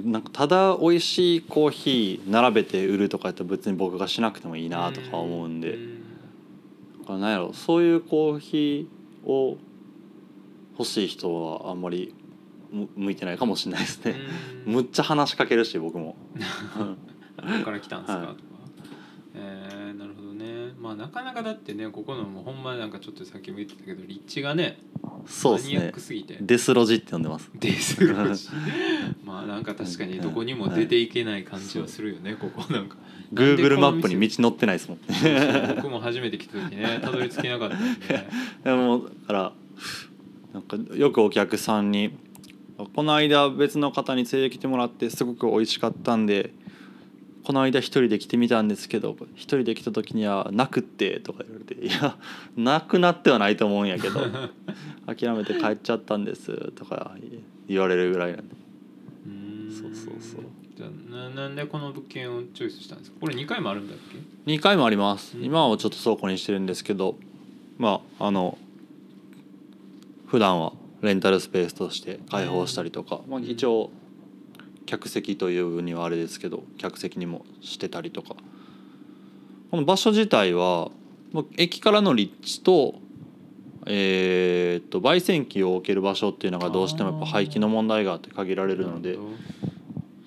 [0.01, 0.09] う。
[0.09, 5.77] なんかただ美味しいコーヒー並べて売るとかやったら別に僕がしなくてもいいなとか思うんで。
[6.99, 9.57] だからなんやろそういうコーヒーを
[10.77, 12.13] 欲しい人はあんまり
[12.71, 14.15] む向いてないかもしれないですね。
[14.65, 14.73] うん。
[14.75, 16.17] むっちゃ話しかけるし僕も。
[17.37, 18.53] どこから来たんですか、はいとか
[19.35, 24.79] えー、なるほどねまあなかなかだってねここのもうほんまなんかちょっとさっきも言ってたけど立地がね
[25.25, 26.37] そうですね。
[26.41, 27.49] デスロジって呼んでます。
[27.55, 28.49] でするし
[29.23, 32.97] まあなんか確かにどこにも出ていけない感じはするよねここなんか。
[33.33, 35.75] Google マップなんでこの店に道載ってないですもん。
[35.75, 38.27] 僕も初めて来た時ね たどり着けなかったんで。
[38.63, 39.53] でもだから
[40.53, 42.11] なんかよくお客さんに
[42.95, 46.53] 「この間別の方に連れてきてもらってすごく美味しかったんで
[47.43, 52.17] この間一人で来てみたんですけど一人で来た時にはなくって」とか言われて「いや
[52.55, 54.19] なくなってはないと思うんやけど
[55.05, 57.15] 諦めて帰っちゃったんです」とか
[57.67, 58.55] 言われるぐらいなんで。
[59.71, 60.41] そうそうそう。
[60.77, 63.17] じゃあななんでこの物件をチョイスしたんですか？
[63.19, 63.97] これ2回もあるんだっ
[64.45, 65.37] け？2回もあります。
[65.37, 65.43] うん。
[65.43, 67.17] 今はちょっと倉庫にしてるんですけど
[67.77, 68.57] まああの
[70.27, 73.91] 普段はレンタルスペースとして開放したりとか、まあ、一応
[74.85, 78.35] 客席というにはあれですけど客席にもしてたりとか。
[79.71, 80.91] この場所自体は
[81.31, 83.01] まあ駅からの立地と
[83.87, 89.17] えーっと焙煎機を置ける場所っていうのがどうしてもやっぱ廃棄の問題があって限られるので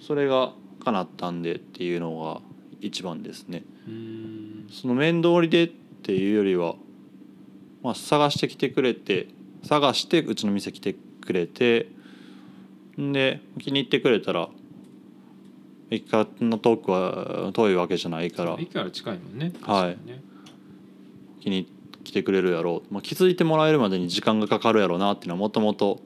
[0.04, 0.52] それが
[0.84, 2.40] 叶ったんでっていうのが
[2.80, 3.62] 一番ですね。
[4.72, 6.74] その面通りでっていうよりは、
[7.84, 9.28] まあ、探してきてくれて
[9.62, 11.95] 探してうちの店来てくれてん
[12.98, 14.48] で気に入ってくれたら
[15.90, 18.56] 駅からの遠くは遠いわけじゃないから。
[18.58, 19.52] 駅から近いもんね。
[19.62, 19.98] はい。
[21.40, 21.68] 気に
[22.02, 26.00] 来てくれるやろう、まあ、気づいてもらえるまでに時間がかかるやろうなっていうのはもともと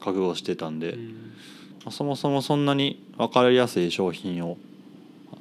[0.00, 1.32] 覚悟してたんで、まうん。
[1.86, 4.56] あそもそもそんなに分かりやすい商品を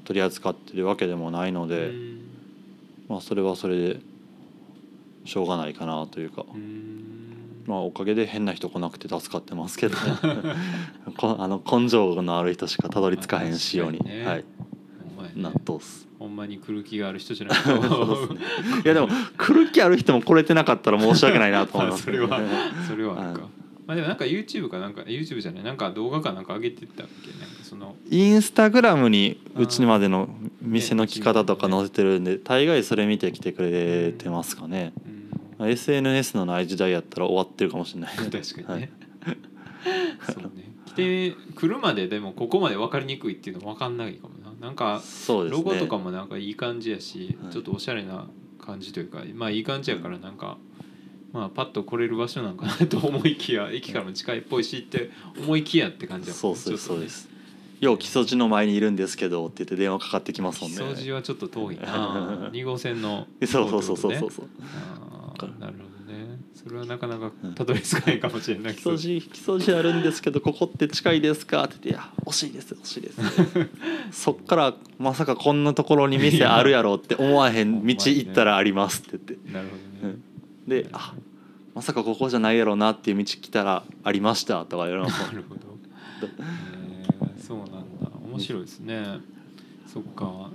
[0.03, 1.89] 取り扱ってるわけでもないので。
[1.89, 2.19] うん。
[3.09, 3.99] まあそれはそれで
[5.25, 6.57] しょうがないかなというか、う
[7.69, 9.95] まあおかげで変な人来なくて助かってますけど
[11.17, 14.25] こあの根性のある人しかたどり着かへんしように、ね。
[14.25, 14.45] はい。
[15.35, 16.07] 納豆っす。
[16.17, 17.73] ほんまに来る気がある人じゃないね。
[18.83, 22.05] いやでも来る気ある人も来れてなかったら申し訳ないなと思います。
[22.09, 22.41] それは
[22.89, 23.51] それはあるか、はい。
[23.85, 27.29] まあでもなんか YouTube かなんか YouTube じゃないなんか動画かなんか上げてたっけ？
[27.39, 30.27] なんかそのインスタグラムにうちまでの
[30.63, 35.18] 店の来方とか載せてるんで大概それ見て来てくれてますかね、うん
[35.67, 38.15] SNS のない時代やったら終わってるかもしれない。
[38.15, 38.31] 確
[38.63, 38.91] かにね、
[39.21, 39.37] はい。
[40.33, 40.71] そうね。
[40.85, 44.53] 来て来るまででもここまで分かりにくいっていうのも分かんないかもな。
[44.59, 47.53] なんかロゴとかもなんかいい感じやし、はい。
[47.53, 48.27] ちょっとおしゃれな
[48.59, 50.57] 感じというかまあいい感じやからなんか、
[51.31, 57.29] まあパッと来れる場所なんかなと思いきや駅からも近いっぽいしって思いきやって感じやそうそうそうです。
[57.79, 60.77] よう木曽路の前にいるんですけどって言って電話かかってきますもんね。
[60.77, 62.49] 掃除はちょっと遠いな。
[62.51, 64.31] 2号線のそうそうそうそうそう。
[64.31, 64.49] そう。
[65.45, 66.39] あーなるほどね。
[66.55, 68.73] それはなかなかたどり着かないかもしれない。
[68.75, 71.63] 木けど曽路木曽路あるんですけどここって近いですか？
[71.65, 73.17] って言っていや惜しいです惜しいです。
[74.11, 79.51] そっからまさかこんなところに店あるやろうって思わへん道行ったらありますって言って。
[79.53, 79.75] なるほ
[80.07, 80.15] どね。
[80.65, 80.69] うん。
[80.69, 81.13] であ
[81.75, 85.61] まさかここじゃないやろうなっていう道来たらありましたとか言われますなるほど、
[86.39, 87.75] えーそうなんだ。
[88.31, 89.19] 面白いですね。
[89.87, 90.51] そっか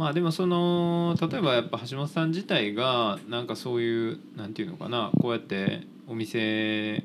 [0.00, 7.04] まあでもその例えばやっぱ橋本さん自体がなんかそういうなんていうのかなこうやってお店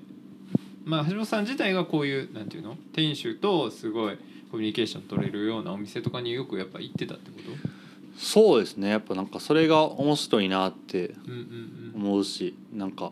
[0.86, 4.18] まあ橋本さん自体がこういうなんていうの店主とすごい
[4.50, 7.70] コミュニケーション取れるようなお店とかによくやっぱ行ってたってこと？
[8.18, 8.88] そうですね。
[8.88, 12.02] やっぱなんかそれが面白いなってうんうんうん。
[12.02, 13.12] 思うしなんか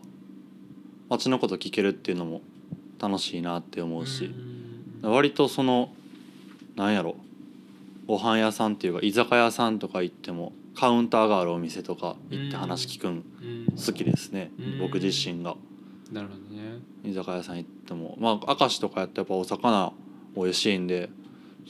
[1.10, 2.40] 街のこと聞けるっていうのも
[2.98, 5.90] 楽しいなって思うし、うん割とその
[6.76, 7.16] なんやろ
[8.06, 13.66] ご飯屋さんっていうか居酒屋さんとか行ってもカウンターがあるお店とか行って話聞くんうん。
[13.76, 14.78] 好きですね、うん。
[14.78, 15.56] 僕自身が。
[16.12, 16.80] なるほどね。
[17.04, 19.92] 居酒屋さん行ってもまあ明石とかやってやっぱお魚
[20.36, 21.10] 美味しいんで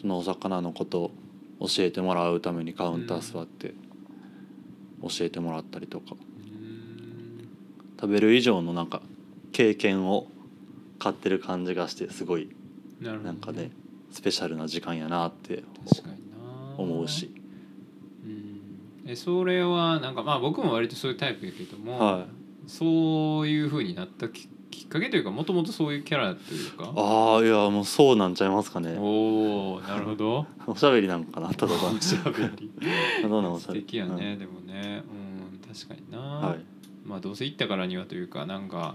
[0.00, 1.10] そのお魚のことを
[1.60, 3.74] 教えてもらうためにカウンター座って
[5.02, 6.06] 教えてもらったりとか。
[6.12, 7.48] うん。
[8.00, 9.02] 食べる以上のなんか
[9.52, 10.26] 経験を
[10.98, 12.48] 買ってる感じがしてすごい
[13.00, 13.70] なんかね
[14.10, 15.62] スペシャルな時間やなって
[16.76, 17.30] 思うし、
[18.24, 19.10] うん。
[19.10, 22.24] えそれはなんかまあ僕も割とそういうタイプやけども、はい。
[22.70, 26.92] そういうふうになったききっかけというかもともとそういうキャラというか？
[26.96, 28.96] ああいやもうそうなんちゃいますかね。
[28.98, 30.46] おおなるほど。
[30.66, 32.70] おしゃべりなんかなただおしゃべり。
[33.28, 33.80] どうなんおしゃべり？
[33.82, 35.02] 素敵やね、でもね。
[35.08, 35.24] うん
[35.74, 36.58] 確かにな、うんはい。
[37.04, 38.94] まあどうせ行ったからにはというかなんか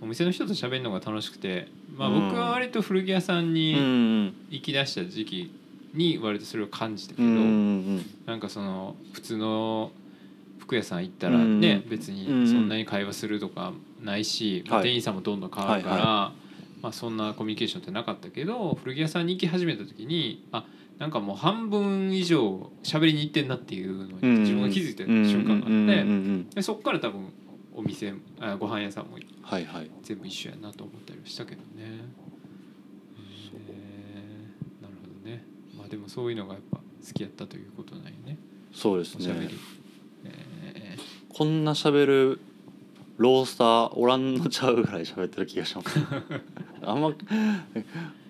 [0.00, 2.28] お店の人と喋るのが楽しくてまあうん。
[2.28, 4.34] 僕は割と古着屋さんうんにうん。
[4.50, 5.50] 行き出した時期
[5.94, 9.90] に割とそれを感じたけど、うんうんなんかその普通の
[10.58, 13.72] 服屋さん行ったらね、うん別にうんそんなに会話するとか
[14.02, 20.64] ないし、まあはい店員さんもどんどん変わるから、はいまあ、そんなコミュニケーションってなかったけど古着屋さんに行き始めた時にあ
[20.98, 24.40] なんかもう半分以上喋りに行ってんなっていうのにうん。
[24.42, 25.94] 自分が気づいたうん瞬間があって、うんうんう
[26.38, 27.32] んでそっから多分
[27.74, 29.90] お店あご飯屋さんもはいはい。
[30.02, 31.66] 全部一緒やなと思ったりはしたけどね。
[33.68, 35.44] えーなるほどね。
[35.76, 38.38] まあでもそういうのがやっぱ好きやったということなんよね。
[38.72, 39.52] そうですおしゃべりね。
[40.24, 40.96] え
[41.28, 42.40] こんな喋る
[43.16, 45.98] ロースターおらんのちゃうぐらい喋ってる気がします
[46.82, 47.12] あんま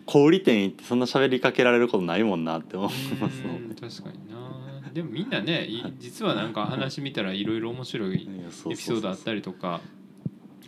[0.06, 4.90] 小売店行ってそんな喋りかけられることないもんなって思いーますもんうん確かにな。
[4.92, 9.80] でもみんなね、い実はなんか話見たらいろいろ面白いいやそうエピソードあったりとか。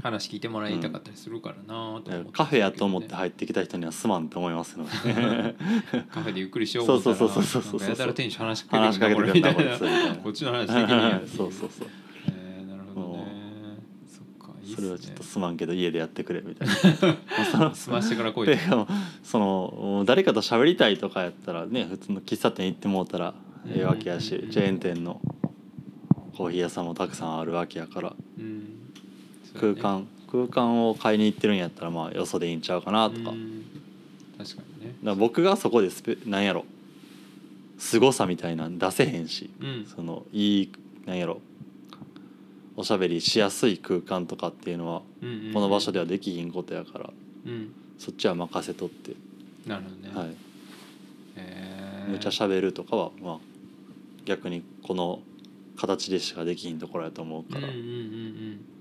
[0.00, 4.90] 話聞いてもらいたかったりするからなと思ってカフェやと思って入ってきた人にはすまんって思いますよね。
[6.10, 10.16] カフェでゆっくりしようそうそうそうそうそうなんかやたら店主話しかけけてくるみたいな。
[10.22, 11.88] こっちの話できるんやっていそうそうそう。
[12.28, 13.42] えーなるほどね。
[14.74, 16.74] それはちょっとすまんけど家でやってくれみたいな。
[17.50, 18.48] その済ましてから来い
[19.22, 23.34] その誰かと喋りたいとかやったらね普通の喫茶店行ってもうたら
[23.66, 25.20] ええわけやしうんチェーン店の
[26.36, 28.16] コーヒー屋さんもたくさんあるわけやから。
[28.38, 28.71] うん
[29.58, 33.32] そう空間空間を買いに行ってるんやったらまあよそでいいんちゃうかなとか。
[34.38, 34.94] 確かにね。
[35.02, 36.64] ら僕がそこでスペなんやろ。
[37.78, 39.50] 凄さみたいなん出せへんし。
[39.60, 39.86] うん。
[39.86, 40.72] そのいい
[41.04, 41.40] なんやろ。
[42.76, 47.10] おしゃべりしやすい空間とかっていうのはうんうんこの場所ではできひんことやから。
[47.46, 47.74] うん。
[47.98, 49.12] そっちは任せとって、
[49.66, 50.10] なるほどね。
[50.14, 50.36] はい、
[51.36, 52.10] えー。
[52.10, 53.38] むちゃしゃべるとかはまあ
[54.24, 55.20] 逆にこの
[55.76, 58.71] 形でしかできひんところやと思うから、うんうんうんうん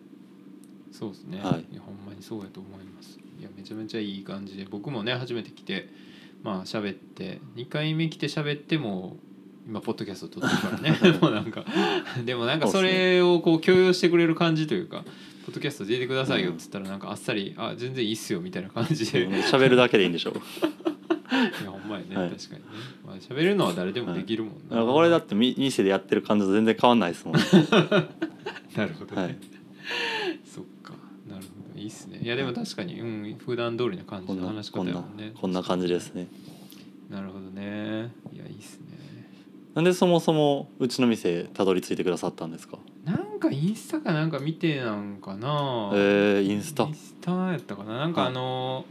[0.92, 1.66] そうですね、はい。
[1.72, 3.18] い、やほんまにそうやと思います。
[3.40, 5.90] いやめちゃめちゃいい感じで僕もね初めて来て
[6.44, 9.18] まあ喋って2回目来て喋っても
[9.68, 11.20] 今ポッドキャスト撮ってるからね。
[11.20, 11.66] もうなんか
[12.26, 15.04] でもなんかそれをこう許容してくれる感じというか
[15.46, 19.24] 「ポッドキャスト出てくださいよ」っつったらなんかあっさり「あ全然いいっすよ」みたいな感じで。
[19.24, 20.34] い喋るだけでいいんでしょ
[21.64, 22.30] やほんまやね、はい。
[22.30, 22.68] 確かにね、
[23.06, 27.36] まあ、喋るのは誰でもできるもんな、なんかこれだってみ店でやってる感じと全然変わんないですもん、
[28.76, 29.38] なるほどね、はい
[31.92, 32.20] るほどいいっすね。
[32.24, 35.34] いやでも確かにうん普段通りな感じの話し方やもんね。
[35.40, 36.28] こんな感じですね。
[37.10, 38.12] なるほどね。
[38.34, 38.98] いやいいっすね。
[39.74, 42.78] なんでそもそもうちの店たどり着いてくださったんですか？
[43.06, 45.92] なんかインスタかなんか見てなんかな。
[45.94, 46.84] えー、インスタ？
[46.84, 47.98] インスタやったかな。
[48.00, 48.30] なんかはい。
[48.32, 48.86] あの、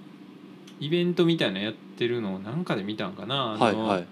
[0.81, 3.35] イベントみたいなのやってるのをなんかで見たんかな。
[3.37, 4.07] はいはい。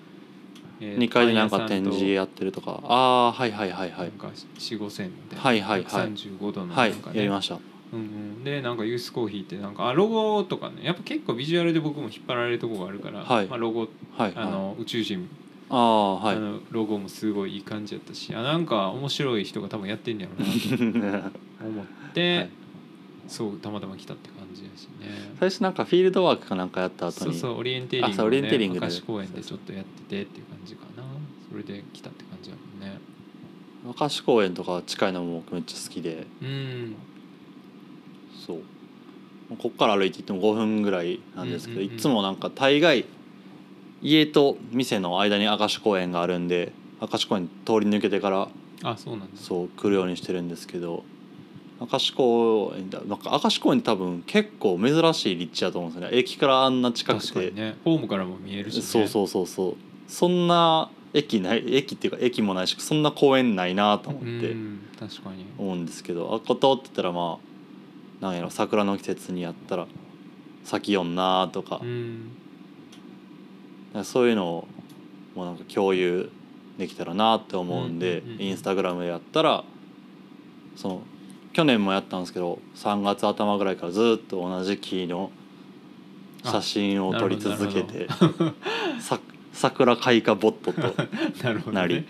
[0.80, 2.80] えー2階でなんか展示やってるとか。
[2.84, 6.12] ああーはいはいはいはないんか4 5千ではいはいはい。
[6.12, 7.16] 135度のはいなんかね。
[7.18, 7.58] やりました
[7.92, 10.84] うんうん、でなんかユースコーヒーってなんかあロゴとかね。
[10.84, 13.46] やっぱ結構ビジュアルで僕も引っ張られるとこがあるから、はい。
[13.46, 13.88] まあ、ロゴはい
[14.20, 14.32] はい。
[14.36, 15.28] あの宇宙人、
[15.70, 16.36] ああはい。
[16.36, 18.34] あのロゴもすごいいい感じやったし。
[18.34, 22.50] あなんか面白い人が多分やってんねやろうなと 思って、はい。
[23.26, 25.34] そうたまたま来たって感じやしね。
[25.38, 27.32] 最初なんかフィールドワークかなんかやった後に。
[27.32, 28.86] そうそうオリエンテーリングあそうオリエンテーリングで。
[29.06, 31.04] 公園でちょっとやっててっていう感じかな。
[31.50, 32.98] それで来たって感じやもんね。
[33.98, 36.26] 明石公園とか近いのも僕めっちゃ好きで。
[36.42, 36.96] うん
[38.48, 38.62] そう。
[39.56, 43.04] こっから歩いていっても5分ぐらいなんですけど、いつもなんか大概
[44.02, 48.48] 家と店の間に明石公園があるんで明石公園通り抜けてから
[48.82, 51.02] あそうなんそう来るようにしてるんですけど
[51.80, 56.16] 明石公園だなんか明石公園って多分結構珍しい立地だと思うんですよね。
[56.16, 57.76] 駅からあんな近くて、ね。
[57.84, 59.76] ホームからも見えるし、ね、そうそうそうそう。
[60.08, 65.46] そんな駅ない駅っていうか駅もないしそんな公園ないなと思ってうん確かに。
[65.56, 67.47] 思うんですけどあっこ通ってたらまあ
[68.20, 69.86] なんやろ桜の季節にやったら
[70.64, 72.30] 咲きよんなとか,、うん。
[74.04, 74.68] そういうのを
[75.34, 76.30] もうなんか共有
[76.78, 79.64] できたらなって思うんで、インスタグラムでやったら
[80.76, 81.02] その
[81.52, 85.32] 去年もやったんですけど3月頭ぐらいからずっと同じ木の
[86.44, 88.06] 写真を撮り続けて
[89.00, 89.18] さ
[89.52, 90.80] 桜開花ボットと
[91.42, 92.06] なるほど、ね、なり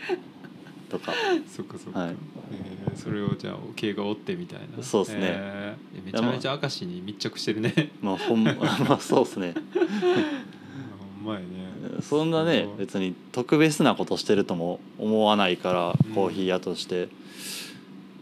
[0.89, 1.13] とか。
[1.49, 2.17] そっかそっか、はい。
[2.53, 4.83] えーそれをじゃあ経過を追ってみたいな。
[4.83, 5.19] そうっすね。
[5.23, 7.91] えーめちゃめちゃ明石に密着してるね。
[8.03, 8.55] まあほん ま
[8.91, 9.55] あそうですね。
[11.25, 11.47] まやね。
[12.01, 16.15] そんなね別に特別なことしてるとも思わないからうん。
[16.15, 17.09] コーヒー屋として。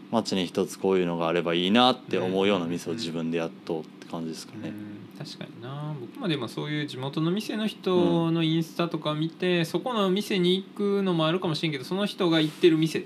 [0.09, 3.79] 街に一つこういうのがあればいいなって思うような店を自分でやっと。
[3.79, 4.69] うって感じですかね。
[4.69, 5.95] うん確かにな。
[5.99, 12.99] 僕もでもそういう地元の店の人のインスタとか見て、そこの店に行くのもあるかもしれんけどその人が行ってる店、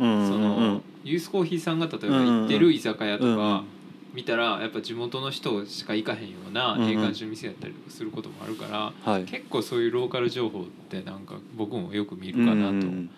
[0.00, 0.74] うんそうんうん。
[0.74, 3.36] のユースコーヒーさんが例えば行ってる居酒屋とうんうん。
[3.36, 3.64] か
[4.12, 6.88] 見たらやっぱ地元の人しか行かへんようなうんうん。
[6.88, 9.24] 閉館中店やったりすることもあるから、はい。
[9.24, 13.10] 結構そういうローカル情報ってなんか僕もよく見るかなと、うんうんうん。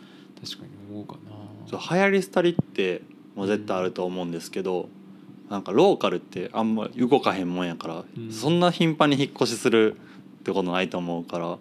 [0.45, 1.97] 確かに思うかな。
[1.97, 3.03] 流行り廃りって
[3.35, 4.91] もう絶対あると思うんですけど
[5.51, 8.33] なんかローカルってあんま動かへんもんやから、うん。
[8.33, 9.97] そんな頻繁に引っ越しする
[10.41, 11.59] ってことないと思うか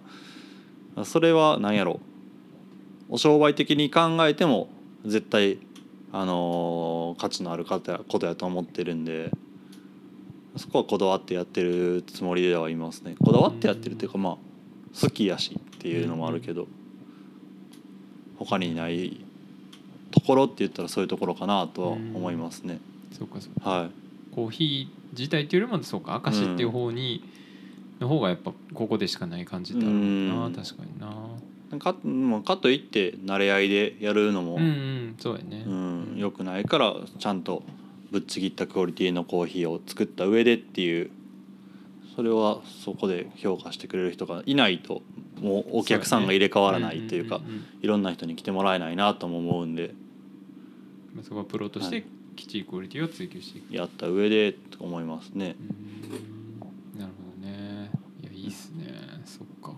[0.96, 2.00] らそれは何やろ。
[3.10, 4.70] お商売的に考えても
[5.06, 5.60] 絶対、
[6.12, 9.32] あのー価値のあることやことやと思ってるんで
[10.58, 13.16] そこはこだわってやってるつもりではいますね。
[13.24, 14.38] こだわってやってるっていうかまあ
[15.00, 16.68] 好きやしっていうのもあるけど
[18.38, 19.26] 他にない
[20.12, 22.80] ところって言ったらそういうところかなとは思いますね。
[23.12, 23.70] そうかそうか。
[23.70, 23.90] はい。
[24.34, 26.22] コーヒー自体っていうよりもそうか。
[26.24, 27.24] 明石っていう方に、
[28.00, 30.46] の方がやっぱここでしかない感じってあるもんな。
[30.46, 30.54] うん。
[30.54, 31.14] 確かにな。
[31.80, 37.64] かまあかといって慣れ合いでやるのも、うんうんそうやね、うん良くないからちゃんと
[38.12, 41.12] ぶっちぎったクオリティのコーヒーを作った上でっていう
[42.16, 45.02] それはそこで評価してくれる人がいないと
[45.42, 47.66] もうお客さんが入れ替わらないというかんんんん。
[47.82, 49.94] いろんな人に来てもらえないなとも思うんで。
[51.14, 52.06] まあそこはプロとしてはい
[52.38, 55.58] きっちりクオリティを追求していく、やった上でと思いますね。
[56.94, 57.00] うん。
[57.00, 57.92] なるほどね。
[58.22, 58.86] いやいいっすね。
[59.26, 59.74] そっか。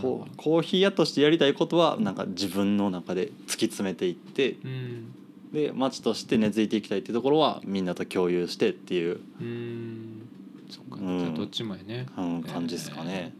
[0.00, 5.14] コーヒー屋としてやりたいことはなんか自分の中で突き詰めていってうん。
[5.52, 10.28] で街として根付いていきたいっていうところはみんなと共有してっていう、うん。
[10.70, 11.34] そっか、うん。
[11.34, 12.06] どっちもやね。
[12.16, 13.34] うん、感じですかね。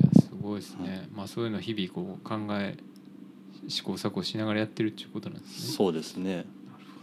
[0.00, 2.76] いやすごいですね、まあそういうの日々こう考え
[3.68, 5.76] 試行錯誤しながらやってるっていうことなんですね。
[5.76, 6.46] そうですね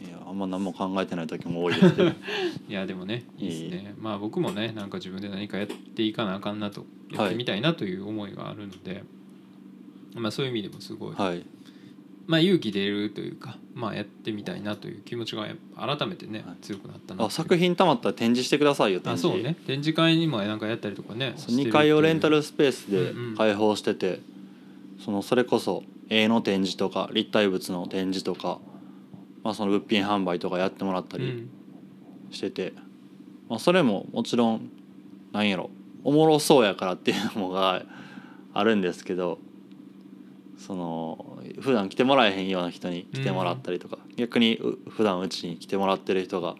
[0.05, 2.09] いやあんま何も考えてない時も多いですけど。
[2.69, 3.49] いやでもねいい。
[3.49, 3.95] ですね。
[3.99, 9.03] まあ僕もねなんか自分で何かやっていかなあかんなとやってみたいなという思いがあるので、
[10.15, 11.43] まあそういう意味でもすごい、はい。
[12.25, 16.57] まあ勇気出るというかまあやってみたいなという気持ちが改めてね、はい。
[16.61, 19.55] 強くなったなあ作品たまったら展示してくださいよ展あ示そうね。
[19.67, 23.35] 展示会にもなんかやったりとかねそう2階をレンタルスペースでうんうん。
[23.35, 24.21] 開放してて、
[25.03, 28.59] そのそれこそ絵の展示とか立体物の展示とか、
[29.43, 31.49] まあ、その物品販売とかやってもらったりうん。
[32.31, 32.73] してて、
[33.49, 34.71] まあ、それももちろん
[35.31, 35.69] なんやろ。
[36.03, 37.83] おもろそうやからっていうのもが
[38.53, 39.39] あるんですけど
[40.57, 46.55] その普段来てもらえへんような人に来てもらったりとか、逆にう普段うちに来てもらってる人が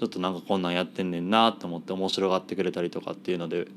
[0.00, 3.68] ちょっとなんかこんなんやってんねんなと思って面白がってくれたりとかっていうので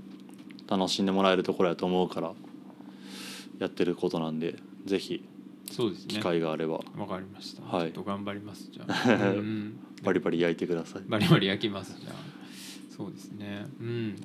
[0.67, 2.33] 楽しんでもらえるところやと思うから
[3.59, 5.27] やってることなんでぜひ
[5.71, 6.13] そうですね。
[6.15, 6.75] 機会があれば。
[6.97, 7.91] わかりました、はい。
[7.91, 8.69] ちょっと頑張ります。
[8.71, 11.03] じゃあ、 うん、バリバリ焼いてください。
[11.07, 11.97] バリバリ焼きます。
[11.99, 12.37] じゃあ。
[12.95, 13.65] そうですね。
[13.79, 14.15] うん。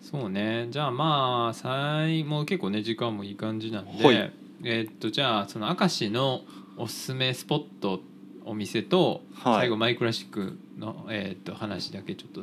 [0.00, 0.68] そうね。
[0.70, 4.32] じゃあまあ最もう結構ね時間もいい感じなんで、はい。
[4.62, 6.44] えーっとじゃあその明石の
[6.76, 8.00] おすすめスポット
[8.44, 9.60] お店と、はい。
[9.62, 12.42] 最後マイクラシックの、えーっと話だけちょっと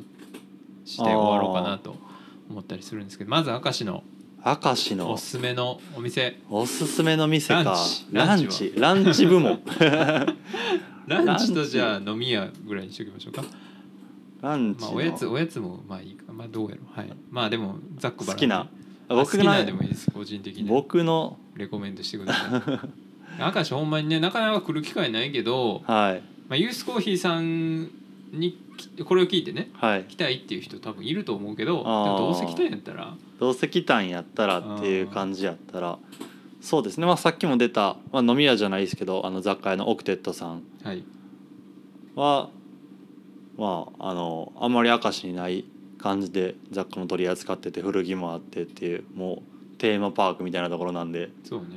[0.84, 1.96] して終わろうかなと
[2.50, 4.04] 思ったりするんですけどまず明石の
[4.44, 6.40] 明石のおすすめのお店。
[6.50, 7.76] おすすめの店か。
[8.12, 8.74] ランチ。
[8.76, 9.62] ランチランチ部門。
[11.08, 13.44] ランチとじゃあ飲み屋ぐらいにしておきましょうか。
[14.42, 16.34] ランチのまあおやつおやつもまあいいか。
[16.34, 17.00] まあどうやろう。
[17.00, 17.14] はい。
[17.30, 18.68] まあでもざっくばら好きな。
[19.10, 20.10] あ僕好きなのでもいいです。
[20.10, 20.64] 個人的に。
[20.64, 21.38] 僕の。
[21.56, 23.54] レコメンドしてください。
[23.56, 26.24] 明石ほんまにねなかなか来る機会ないけど、 はい。
[26.50, 27.92] まあ、ユースコーヒーさん
[28.32, 30.04] にきこれを聞いてねはい。
[30.06, 33.16] 来たいっていう人多分いると思うけどどうせ来たんやったら。
[33.40, 36.00] どうせ来たんやったらっていう感じやったら。
[36.62, 40.64] そうですね、まあ、さっきも出た、まあ、飲み屋じゃないですけどあの雑貨屋のオクテットさん。
[40.84, 41.04] はい。
[42.16, 42.50] は
[43.58, 45.66] まああのあんまり明石にない
[45.98, 49.44] 感じで雑貨も取り扱ってて古着もあってっていうも
[49.76, 51.30] うテーマパークみたいなところなんで。
[51.44, 51.68] そうね。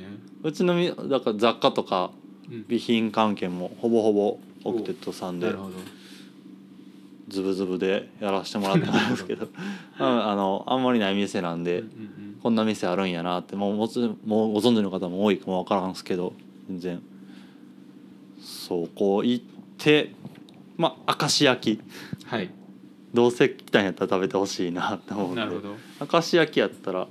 [0.43, 2.11] うちのみだから雑貨とか
[2.49, 2.63] うん。
[2.65, 5.47] 備品関係もほぼほぼオクテットさんで。
[5.47, 5.94] なるほど
[7.35, 9.45] ズブズブでやらせてもらったんですけど。
[9.99, 11.81] うんあのあんまりない店なんで。
[11.81, 11.89] うんう
[12.21, 16.31] んこんな店あるんやなってもうもつもうご存知の方も多いかも分からんすけど
[16.69, 17.01] 全然。
[18.39, 19.45] そこ行っ
[19.79, 20.13] て
[20.77, 21.81] まあ明石焼き。
[22.27, 22.51] はい。
[23.15, 25.41] どうせ来たんやったら食べてほしいなって思うんで。
[25.41, 25.75] なるほど。
[26.13, 27.07] 明石焼きやったら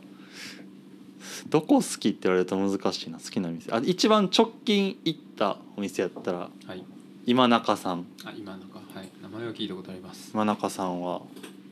[1.48, 3.72] どこ好きって言われると難しいな好きな店。
[3.72, 6.84] あ一番直近行ったお店やったらはい。
[7.26, 8.06] 今中さん。
[8.24, 8.60] あ今なん。
[8.68, 10.30] かはい名前は聞いたことあります。
[10.32, 11.22] 今中さんは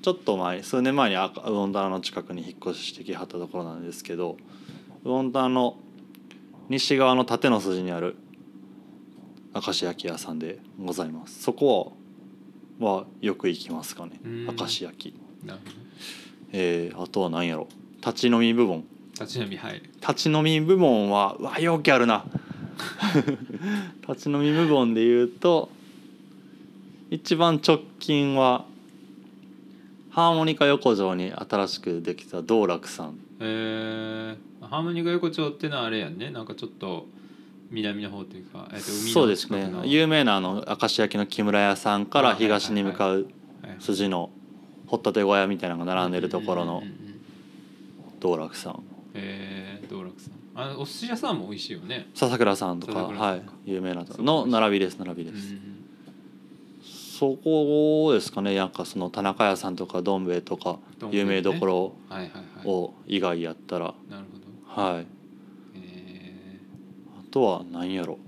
[0.02, 4.36] ちょっと前数年前に赤ウオンタナの近くに引っ越ししてきはったところなんですけど
[5.04, 5.76] ウオンタナの
[6.68, 8.16] 西側の縦の筋にある
[9.54, 11.44] 明石焼き屋さんでございます。
[11.44, 11.92] そこ
[12.80, 14.18] ははよく行きますかね。
[14.24, 14.46] うん。
[14.46, 15.14] 明石焼き。
[15.46, 15.76] なるほど。
[16.50, 17.68] えー、あとは何やろ。
[18.04, 18.84] 立ち飲み部門。
[19.12, 19.80] 立ち飲みはい。
[20.00, 22.24] 立ち飲み部門はうわ容器あるな。
[24.08, 25.70] 立ち飲み部門で言うと
[27.12, 28.64] 一番直近は
[30.12, 33.18] ハーモニカ横丁に新しくできた道楽さん。
[33.38, 36.30] えー、ハーモニカ横丁ってのはあれやんね。
[36.30, 37.04] なんかちょっと
[37.70, 39.70] 南の方というか、えっと海のそうですね。
[39.84, 43.26] 有名なあの明石焼きの木村屋さんから東に向かう
[43.62, 44.30] はい筋の
[44.86, 48.82] 掘ったて小屋みたいなのが並んでるところのうんうんうんうん道楽さん。
[49.12, 50.32] えー、道楽さん。
[50.54, 52.08] あのお寿司屋さんも美味しいよね。
[52.14, 53.42] 笹倉さんとかはい。
[53.66, 55.54] 有名なとの並びです並びうんです、
[57.22, 60.80] そこですかねなんかその田中屋さんとかどん兵衛とか
[61.12, 61.94] 有名どころ
[62.64, 63.94] を以外やったら。
[64.10, 64.26] なる
[64.66, 64.92] ほど。
[64.92, 65.06] はい。
[65.76, 66.58] え
[67.20, 68.18] あとは何やろ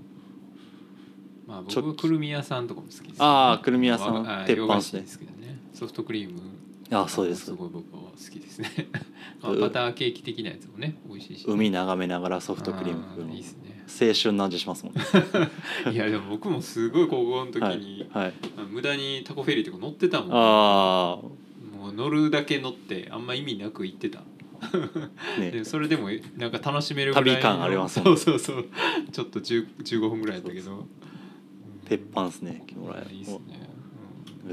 [1.45, 5.01] ー、まあちょ僕くるみ屋さんとかも好きです、ね、あーくるみ屋さん鉄板っすね。
[5.01, 5.59] ですけどね。
[5.73, 6.39] ソフトクリーム。
[6.91, 7.47] あそうです。
[7.47, 8.69] すごい僕は好きですね。
[9.43, 13.31] まあうバターケーキ的なやつもね美味しいし海眺めながらソフトクリーム食うの。
[13.31, 15.01] あいいですね青春の味しますもんね。
[15.93, 21.17] いやでも僕もすごい高校の時に、はい、はい、あ無駄にタコフェリーとか乗ってたもんあ
[21.77, 24.19] もう乗るだけ乗ってあんま意味なく行ってた。
[24.19, 24.71] あ
[25.39, 25.51] ね。
[25.51, 28.65] でそれでもなんか楽しめるぐらいの旅感ありますもんそうそうそう。
[29.11, 30.87] ちょっと10 15分ぐらいやったけど。
[31.87, 33.05] 鉄板っすね木村屋。
[33.11, 33.69] いいっすね、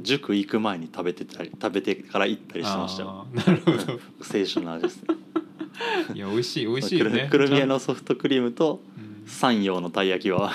[0.00, 3.92] 塾行く前に食べてたり食べてから行ったりしてましたなるほど。
[3.92, 5.14] 青春の味ですね。
[6.14, 7.28] いや美味しい美味しいよね。
[7.30, 8.80] くるみ屋ちのソフトクリームと
[9.26, 10.52] 山陽のたい焼きは。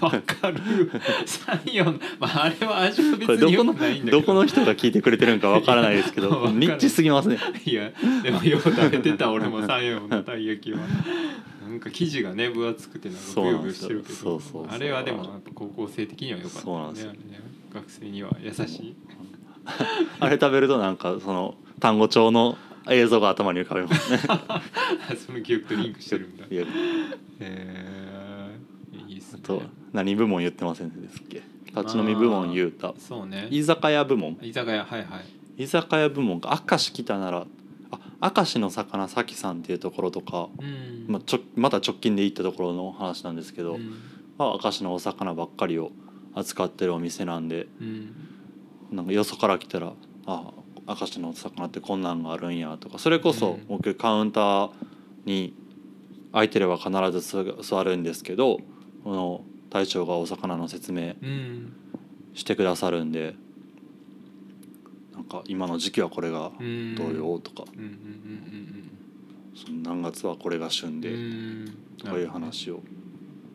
[0.00, 0.90] わかる
[1.26, 4.20] 三四まああれは味は別によこれどこのくないんだけど。
[4.20, 7.90] どこの人が聞いてくれてるんかわからないですけど ニッチすぎますねいや
[8.22, 10.78] でもよう食べてた俺も三四のたい焼きは。
[11.68, 17.12] なんか生地がね分厚くてなんかブヨブヨしてるけどあれはでもやっぱ高校生的には良かったそうなんですよ。
[17.12, 17.40] ねね
[17.72, 18.96] 学生には優しい。
[20.18, 22.58] あれ食べるとなんかその単語帳の
[22.88, 24.18] 映像が頭に浮かびますね。
[25.26, 26.44] その記憶とリンクしてるんだ。
[26.44, 26.66] へ
[27.40, 28.56] え
[29.08, 29.40] いいっすね。
[29.42, 29.62] あと
[29.92, 31.42] 何部門言ってませんでしたっけ？
[31.76, 32.94] 立ち飲み部門言うた。
[32.98, 33.48] そうね。
[33.50, 34.38] 居酒屋部門。
[34.42, 35.18] 居酒屋はいは
[35.56, 35.62] い。
[35.62, 37.46] 居酒屋部門が明石来たなら
[38.20, 41.04] あ明石の魚咲さんっていうところとか、うん。
[41.08, 43.92] まあ、ちょまた直近で行ったところの話なんですけど、うん。
[44.38, 45.92] まあ、明石のお魚ばっかりを
[46.34, 48.14] 扱ってるお店なんでうん。
[48.90, 49.92] なんかよそから来たら
[50.26, 50.50] あ
[50.86, 53.66] 明石のお魚ってこんなんがあるんやとかそれこそうん。
[53.68, 54.70] 僕カウンター
[55.24, 55.54] に
[56.32, 58.58] 空いてれば必ず座座るんですけど
[59.04, 61.72] この大将がお魚の説明うん
[62.34, 63.34] してくださるんで
[65.14, 66.94] なんか今の時期はこれがうん。
[66.94, 67.64] どうよとか、
[69.82, 71.74] 何月はこれが旬で、うん。
[72.02, 72.80] こういう話を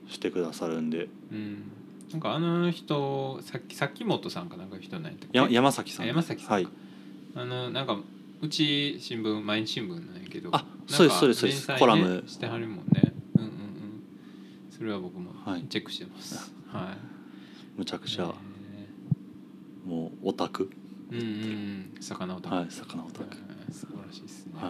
[0.08, 1.08] してくださるんで。
[1.32, 1.72] うん。
[2.12, 6.06] なんかあの人さっきさっき本さんかなんか人なんや山崎さん。
[6.06, 6.54] あ山崎さんか。
[6.54, 6.68] はい
[7.36, 7.98] あのなんか
[8.42, 11.68] うち新聞毎日新聞なんやけどあそうですそうですそうです。
[11.68, 12.24] なんかコラム。
[12.28, 13.14] してはるもんね。
[13.36, 14.04] うんうんうん。
[14.72, 15.64] それは僕もはい。
[15.68, 16.54] チェックしてます。
[16.72, 16.98] はい。
[17.78, 18.34] むちゃくちゃ
[19.86, 20.70] えもうオタク。
[21.12, 21.26] ーうんうん
[21.96, 22.02] うん。
[22.02, 23.36] 魚を食べはい魚オタク。
[23.72, 24.54] 素晴らしいですね。
[24.56, 24.70] は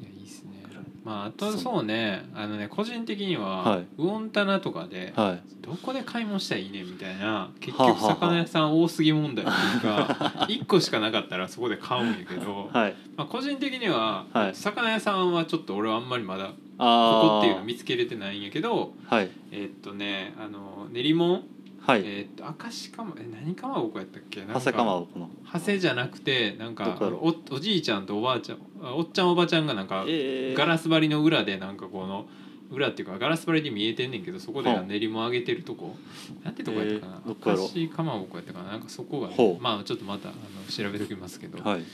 [0.00, 0.02] い。
[0.02, 0.59] いやいいですね
[1.04, 2.28] まああとそうね。
[2.34, 3.86] あのね個人的には、はい。
[3.98, 5.42] ウオンタナとかで、はい。
[5.62, 12.94] どこで買い物したらいいねみたいな結はあはあ局魚屋さん多すぎ問題っていうか 1個しかなかったらそこで買うんやけど、はい。
[13.16, 14.54] まあ、個人的には、はい。
[14.54, 19.30] 魚屋さんはちょっと俺はあんまりまだこあこっていうの見つけれてないんやけどはい。
[19.52, 21.42] えっとねあの練り物
[21.90, 22.02] はい。
[22.04, 24.40] えーっと明石かまえ何かまぼこやったっけ？
[24.40, 25.30] なんか長谷かまぼこの。
[25.52, 27.16] 長谷じゃなくてなんかどこやろ？
[27.18, 30.56] おおじいちゃんとおばあちゃんあおっちゃんおばちゃんがなんかえー。
[30.56, 32.26] ガラス張りの裏でなんかこの
[32.70, 35.96] 裏っていうかガラス張りで見えてんねんけどそこではあ練りも上げてるとこ。
[36.44, 37.22] なんてとこやったかな？
[37.24, 37.62] えーどこやろ？
[37.62, 38.70] 明石かまぼこやったかな？
[38.70, 39.62] なんかそこがね、ほう。
[39.62, 40.38] まあちょっとまたあの
[40.70, 41.84] 調べときますけど、はい。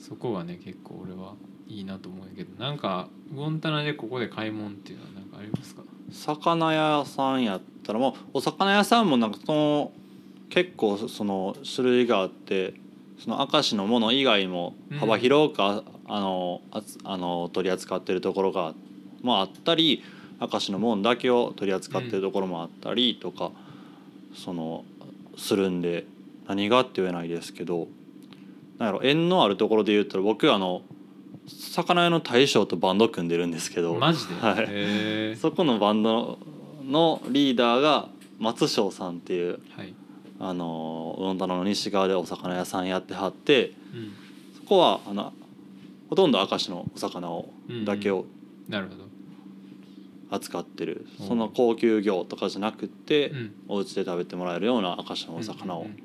[0.00, 1.34] そこはね結構俺は
[1.66, 5.82] いいなと思うんやけどなんかゴンタナでここで買い物っていうのはなんかありますか？
[6.12, 9.92] 魚屋さんやったらもうお魚屋さんもなんかその
[10.50, 12.74] 結構その種類があって
[13.22, 18.74] その明石のもの以外も幅広くあ、あのあつあの取り扱ってるところが
[19.22, 20.02] もあったり
[20.40, 23.52] 明石のものだけを取り扱ってるところもあったりとか、
[24.34, 24.84] その
[25.36, 26.06] するんで
[26.46, 27.88] 何がって言えないですけど
[28.78, 30.82] なんやろ縁のあるところで言ったら僕あの
[31.46, 34.66] 魚屋の大将とバンド組んでるんですけどマジで、はい。
[34.68, 36.38] へそこのバンド
[36.84, 39.94] のリーダーが松翔さんっていうーはい、
[40.40, 44.12] あの魚棚の西側でお魚屋さんやってはってうん、
[44.56, 45.32] そこはあの
[46.10, 48.24] ほとんど明石のお魚をうんだけを
[48.68, 49.04] なるほど、
[50.30, 56.04] 扱ってる、うんその高級魚とかじゃなくて、うん、お家で食べてもらえるような明石のお魚をうんうんうん。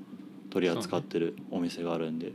[0.50, 2.34] 取り扱ってるお店があるんで、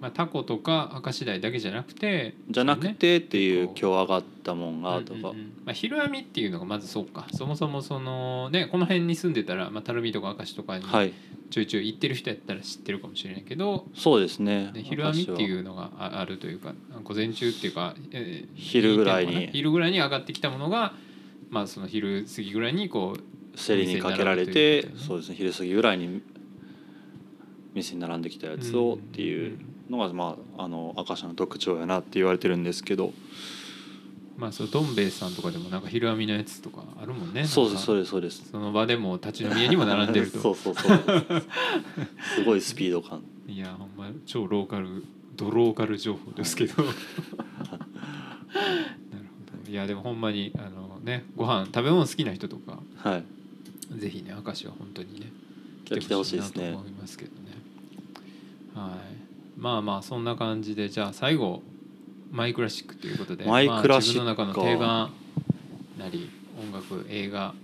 [0.00, 5.36] まあ、タコとか明石鯛だけじゃなくてじゃなくてっていう結今日上がったもんがとか、うんうんうん。
[5.66, 7.26] まあ、昼網っていうのがまずそうか。
[7.34, 11.12] そもそもそのねこの辺に住んでたら、まあ、垂水とか明石とかにはい。
[11.50, 14.70] ちょいちょい行ってる人やったら知ってるかもしれないけど、そうですね。
[14.72, 19.48] で昼網っていうのがああるというか午前中っていうか、えー昼ぐらいに。
[19.52, 20.94] 昼ぐらいに上がってきたものが、
[21.50, 24.94] まあ、その昼過ぎぐらいにこう競りにかけられてね。
[24.96, 25.34] そうですね。
[25.34, 26.22] 昼過ぎぐらいに
[27.74, 29.58] 店に並んできたやつをっていう
[29.90, 33.12] のが、まあ、あの明石の特徴やなって言われてるんですけど。
[34.40, 37.44] まあそうどん兵衛さんとかでもなんか昼網のやつとかあるもんね。
[37.44, 38.48] そうですそううですそうです。
[38.50, 40.38] その場でも立ち飲み屋にも並んでると。
[40.38, 41.02] そうそうそう
[42.36, 43.22] すごいスピード感。
[43.46, 45.04] いやほんま超ローカル
[45.36, 46.82] ドローカル情報ですけど。
[46.82, 46.94] なるほ
[49.66, 49.70] ど。
[49.70, 53.24] いやでもほんまにあのねご飯食べ物好きな人とかはい。
[53.98, 55.26] ぜひね明石は本当にね
[55.84, 57.50] 来てほしいなと思いますけどね。
[58.74, 59.29] はい
[59.60, 61.62] まあまあそんな感じでじゃあ最後
[62.32, 65.12] マイクラシックということでマイクラシックまあ、自分の中の定番
[65.98, 67.54] なり音楽映画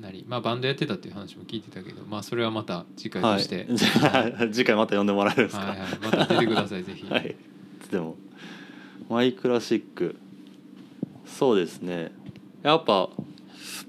[0.00, 5.66] なりまあバンドやってたっていう話も聞いてたけどまあそれはまた次回はいとして、じゃあ次回また呼んでもらえるんですか？
[5.66, 7.34] はいはい、また出てくださいぜひ、はい、
[7.90, 8.16] でも
[9.08, 10.16] マイクラシック。
[11.26, 12.12] そうですね。
[12.62, 13.08] やっぱ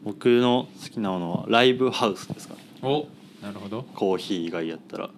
[0.04, 2.60] 僕の好きなものはライブハウスですかね。
[2.82, 3.08] お
[3.44, 3.84] なるほど。
[3.94, 5.10] コーヒー以外やったら、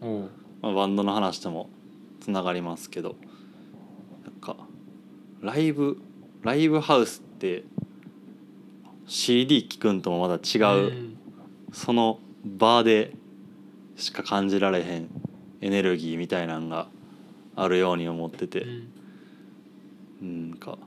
[0.62, 1.70] まあ、バンドの話とも
[2.28, 3.16] つながりますけど
[4.26, 4.58] なんか
[5.40, 5.98] ライブ
[6.44, 7.64] ライブハウスって
[9.06, 11.18] CD 聴くんともまだ違う、ん。
[11.72, 13.14] その場で
[13.96, 15.08] しか感じられへん
[15.62, 16.90] エネルギーみたいなんが
[17.56, 18.88] あるように思ってて、うん。
[20.22, 20.78] うんなんか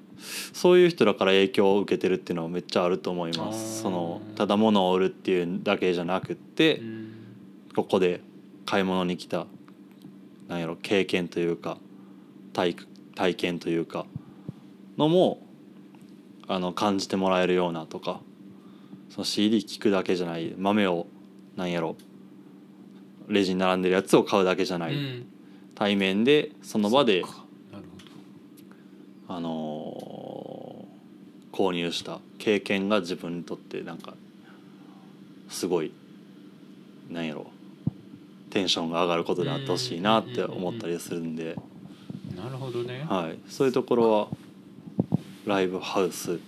[0.52, 3.80] そういう人らから影響を受けてるっていうのはめっちゃあると思います。
[3.80, 7.14] そのただ物を売るっていうだけじゃなくって、うん。
[7.74, 8.20] ここで
[8.66, 9.46] 買い物に来た
[10.50, 11.78] なんやろ経験というか
[12.52, 12.76] 体
[13.14, 14.04] 体験というか
[14.98, 15.40] のも
[16.48, 18.20] あの感じてもらえるようなとか
[19.08, 21.06] その CD 聴くだけじゃない豆を
[21.56, 21.96] なんやろ
[23.28, 25.26] レジに並んでるやつを買うだけじゃない、うん。
[25.74, 27.22] 対面でその場で
[29.28, 30.30] あのー
[31.52, 34.14] 購入した経験が自分にとってなんか
[35.50, 35.92] すごい
[37.10, 37.46] なんやろ
[38.50, 41.56] テンションが上がることであってほしいなって思ったりするんで、
[42.36, 44.28] なるほどね、はい、そういうところは
[45.46, 46.38] ライブハウス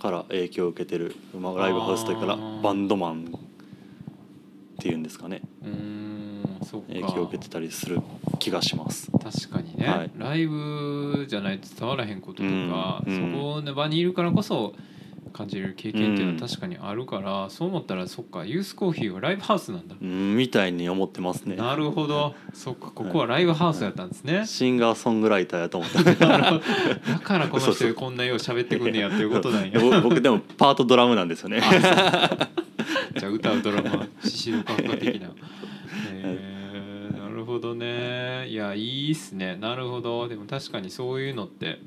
[0.00, 5.42] から影響を受けてる、まあ、ライブハウスというかあーバンドマンっていうんですかね。
[5.62, 6.88] うーんそっか。
[6.88, 8.00] 影響を受けてたりする
[8.38, 9.10] 気がします。
[9.12, 10.10] 確かにね、はい。
[10.16, 14.74] ライブじゃないと伝わらへんこととか、そこの場にいるからこそ
[15.36, 16.40] 感じれる経験っていうのうん。
[16.40, 21.56] は確かにあるから、そう思ったらそっかユースコーヒーはライブハウスなんだ、うんみたいに思ってますね。
[21.56, 22.34] なるほど。
[22.52, 26.60] そっかここはライブハウスやったんですね、シンガーソングライターやと思ってなるほど。
[27.12, 29.80] だからこの人こんなよう喋ってくんねやっていうことなんや。
[29.80, 31.60] ぼ僕でもパートドラムなんですよね。
[33.18, 35.30] じゃあ歌うドラマ獅子の格好的な。
[36.12, 36.56] えー
[37.18, 38.48] なるほどね。
[38.48, 39.56] いやいいっすね。
[39.56, 40.26] なるほど。
[40.26, 41.78] でも確かにそういうのって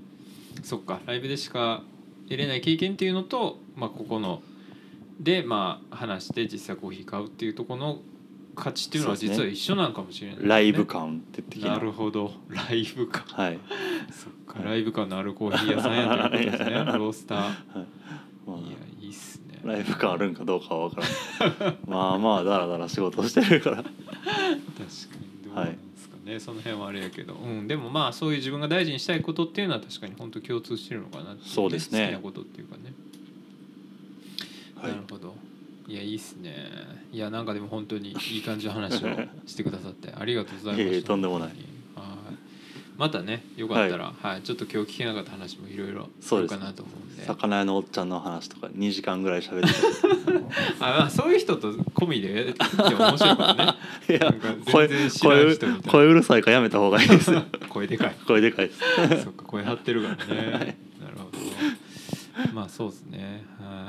[0.64, 1.84] そっかライブでしか
[2.30, 4.42] 得れない経験っていうのと、まあ、ここの
[5.20, 8.00] でまあ話して実際コーヒー買うっていうところの
[8.56, 11.72] 価値っていうのは実は一緒なんかもしれないですね、ライブ感って的な。
[11.72, 12.34] なるほど。
[12.50, 13.24] ライブ感。
[13.28, 13.60] はい。
[14.12, 14.64] そっか。
[14.64, 16.76] ライブ感のあるコーヒー屋さんやということですね。
[16.76, 17.40] ロースター。
[17.40, 17.46] ま
[18.56, 18.58] あ。
[18.60, 19.62] いやいいっすね。
[19.64, 21.02] ライブ感あるんかどうかは分か
[21.64, 21.78] らん。
[21.88, 23.78] まあまあだらだら仕事してるから。
[23.78, 23.96] 確かに。
[25.46, 25.89] どうなんですか
[26.30, 32.06] ね、その辺はあれやけど、うん、でもまあそういう自分が大事にしたいことっていうのは確かに本当共通してるのかなそうですね。
[32.06, 32.94] 好きなことっていうかね、
[34.76, 34.92] はい。
[34.92, 35.36] なるほど。
[35.88, 36.54] いやいいっすね。
[37.12, 39.08] いやなんかでも本当にいい感じの話を
[39.48, 40.92] してくださってありがとうございました。
[40.92, 41.50] いえいえとんでもない
[43.00, 47.26] またねよかったら、はいちょっと今日聞けなかった話もいろいろあそうかなと思うんで。
[47.26, 49.76] 魚屋のおっちゃんの話とか2時間ぐらい喋って
[50.84, 53.56] あまあそういう人と込みで面白いかもね。
[54.06, 54.34] たいや
[54.70, 57.32] 声声声うるさいからやめた方がいいです。
[57.32, 58.16] よ 声でかい。
[58.28, 59.24] 声でかいです。
[59.24, 63.46] そっか声張ってるからね、 なるほどまあそうですね。
[63.62, 63.89] は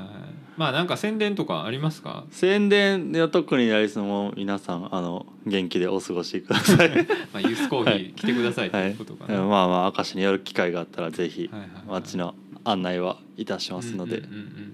[0.61, 2.23] まあなんか宣伝とかありますか？
[2.29, 6.89] 宣伝では特にやりつつも皆さんあの元気でお過ごしください。
[7.33, 11.83] まあユースコーヒー来てくださいとはいいうことかな、まあまあ明石に寄る機会があったらぜひはいはいはい。
[11.87, 14.73] 街の案内はいたしますので、うんうんうん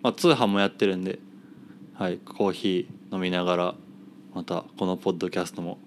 [0.00, 1.18] まあ、通販もやってるんで、
[1.92, 3.74] はい、コーヒー飲みながら
[4.34, 5.78] またこのポッドキャストも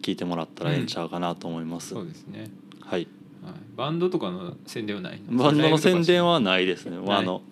[0.00, 3.06] 聞いてもらったらええんちゃうかなと思います、そうですね、はい、
[3.44, 7.42] はい、バンドとかの宣伝はないバンドの宣伝ははないですね、まあ、あの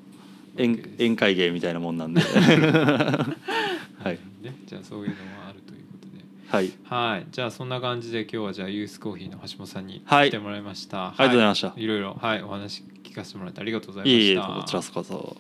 [0.57, 2.21] 宴宴会芸みたいなもんなんで。
[3.99, 6.25] はい、ね、じゃあそういうのもあるということで。
[6.49, 7.27] はい、はい。
[7.31, 10.29] じゃあそんな感じで今日はじゃあユースコーヒーの橋本さんにはい。
[10.29, 11.73] 来てもらいました、ありがとうございました。
[11.77, 11.87] い。
[11.87, 12.43] ろいろはい。
[12.43, 14.23] お話聞かせてもらってありがとうございました。
[14.23, 15.37] いえいえこちらこそ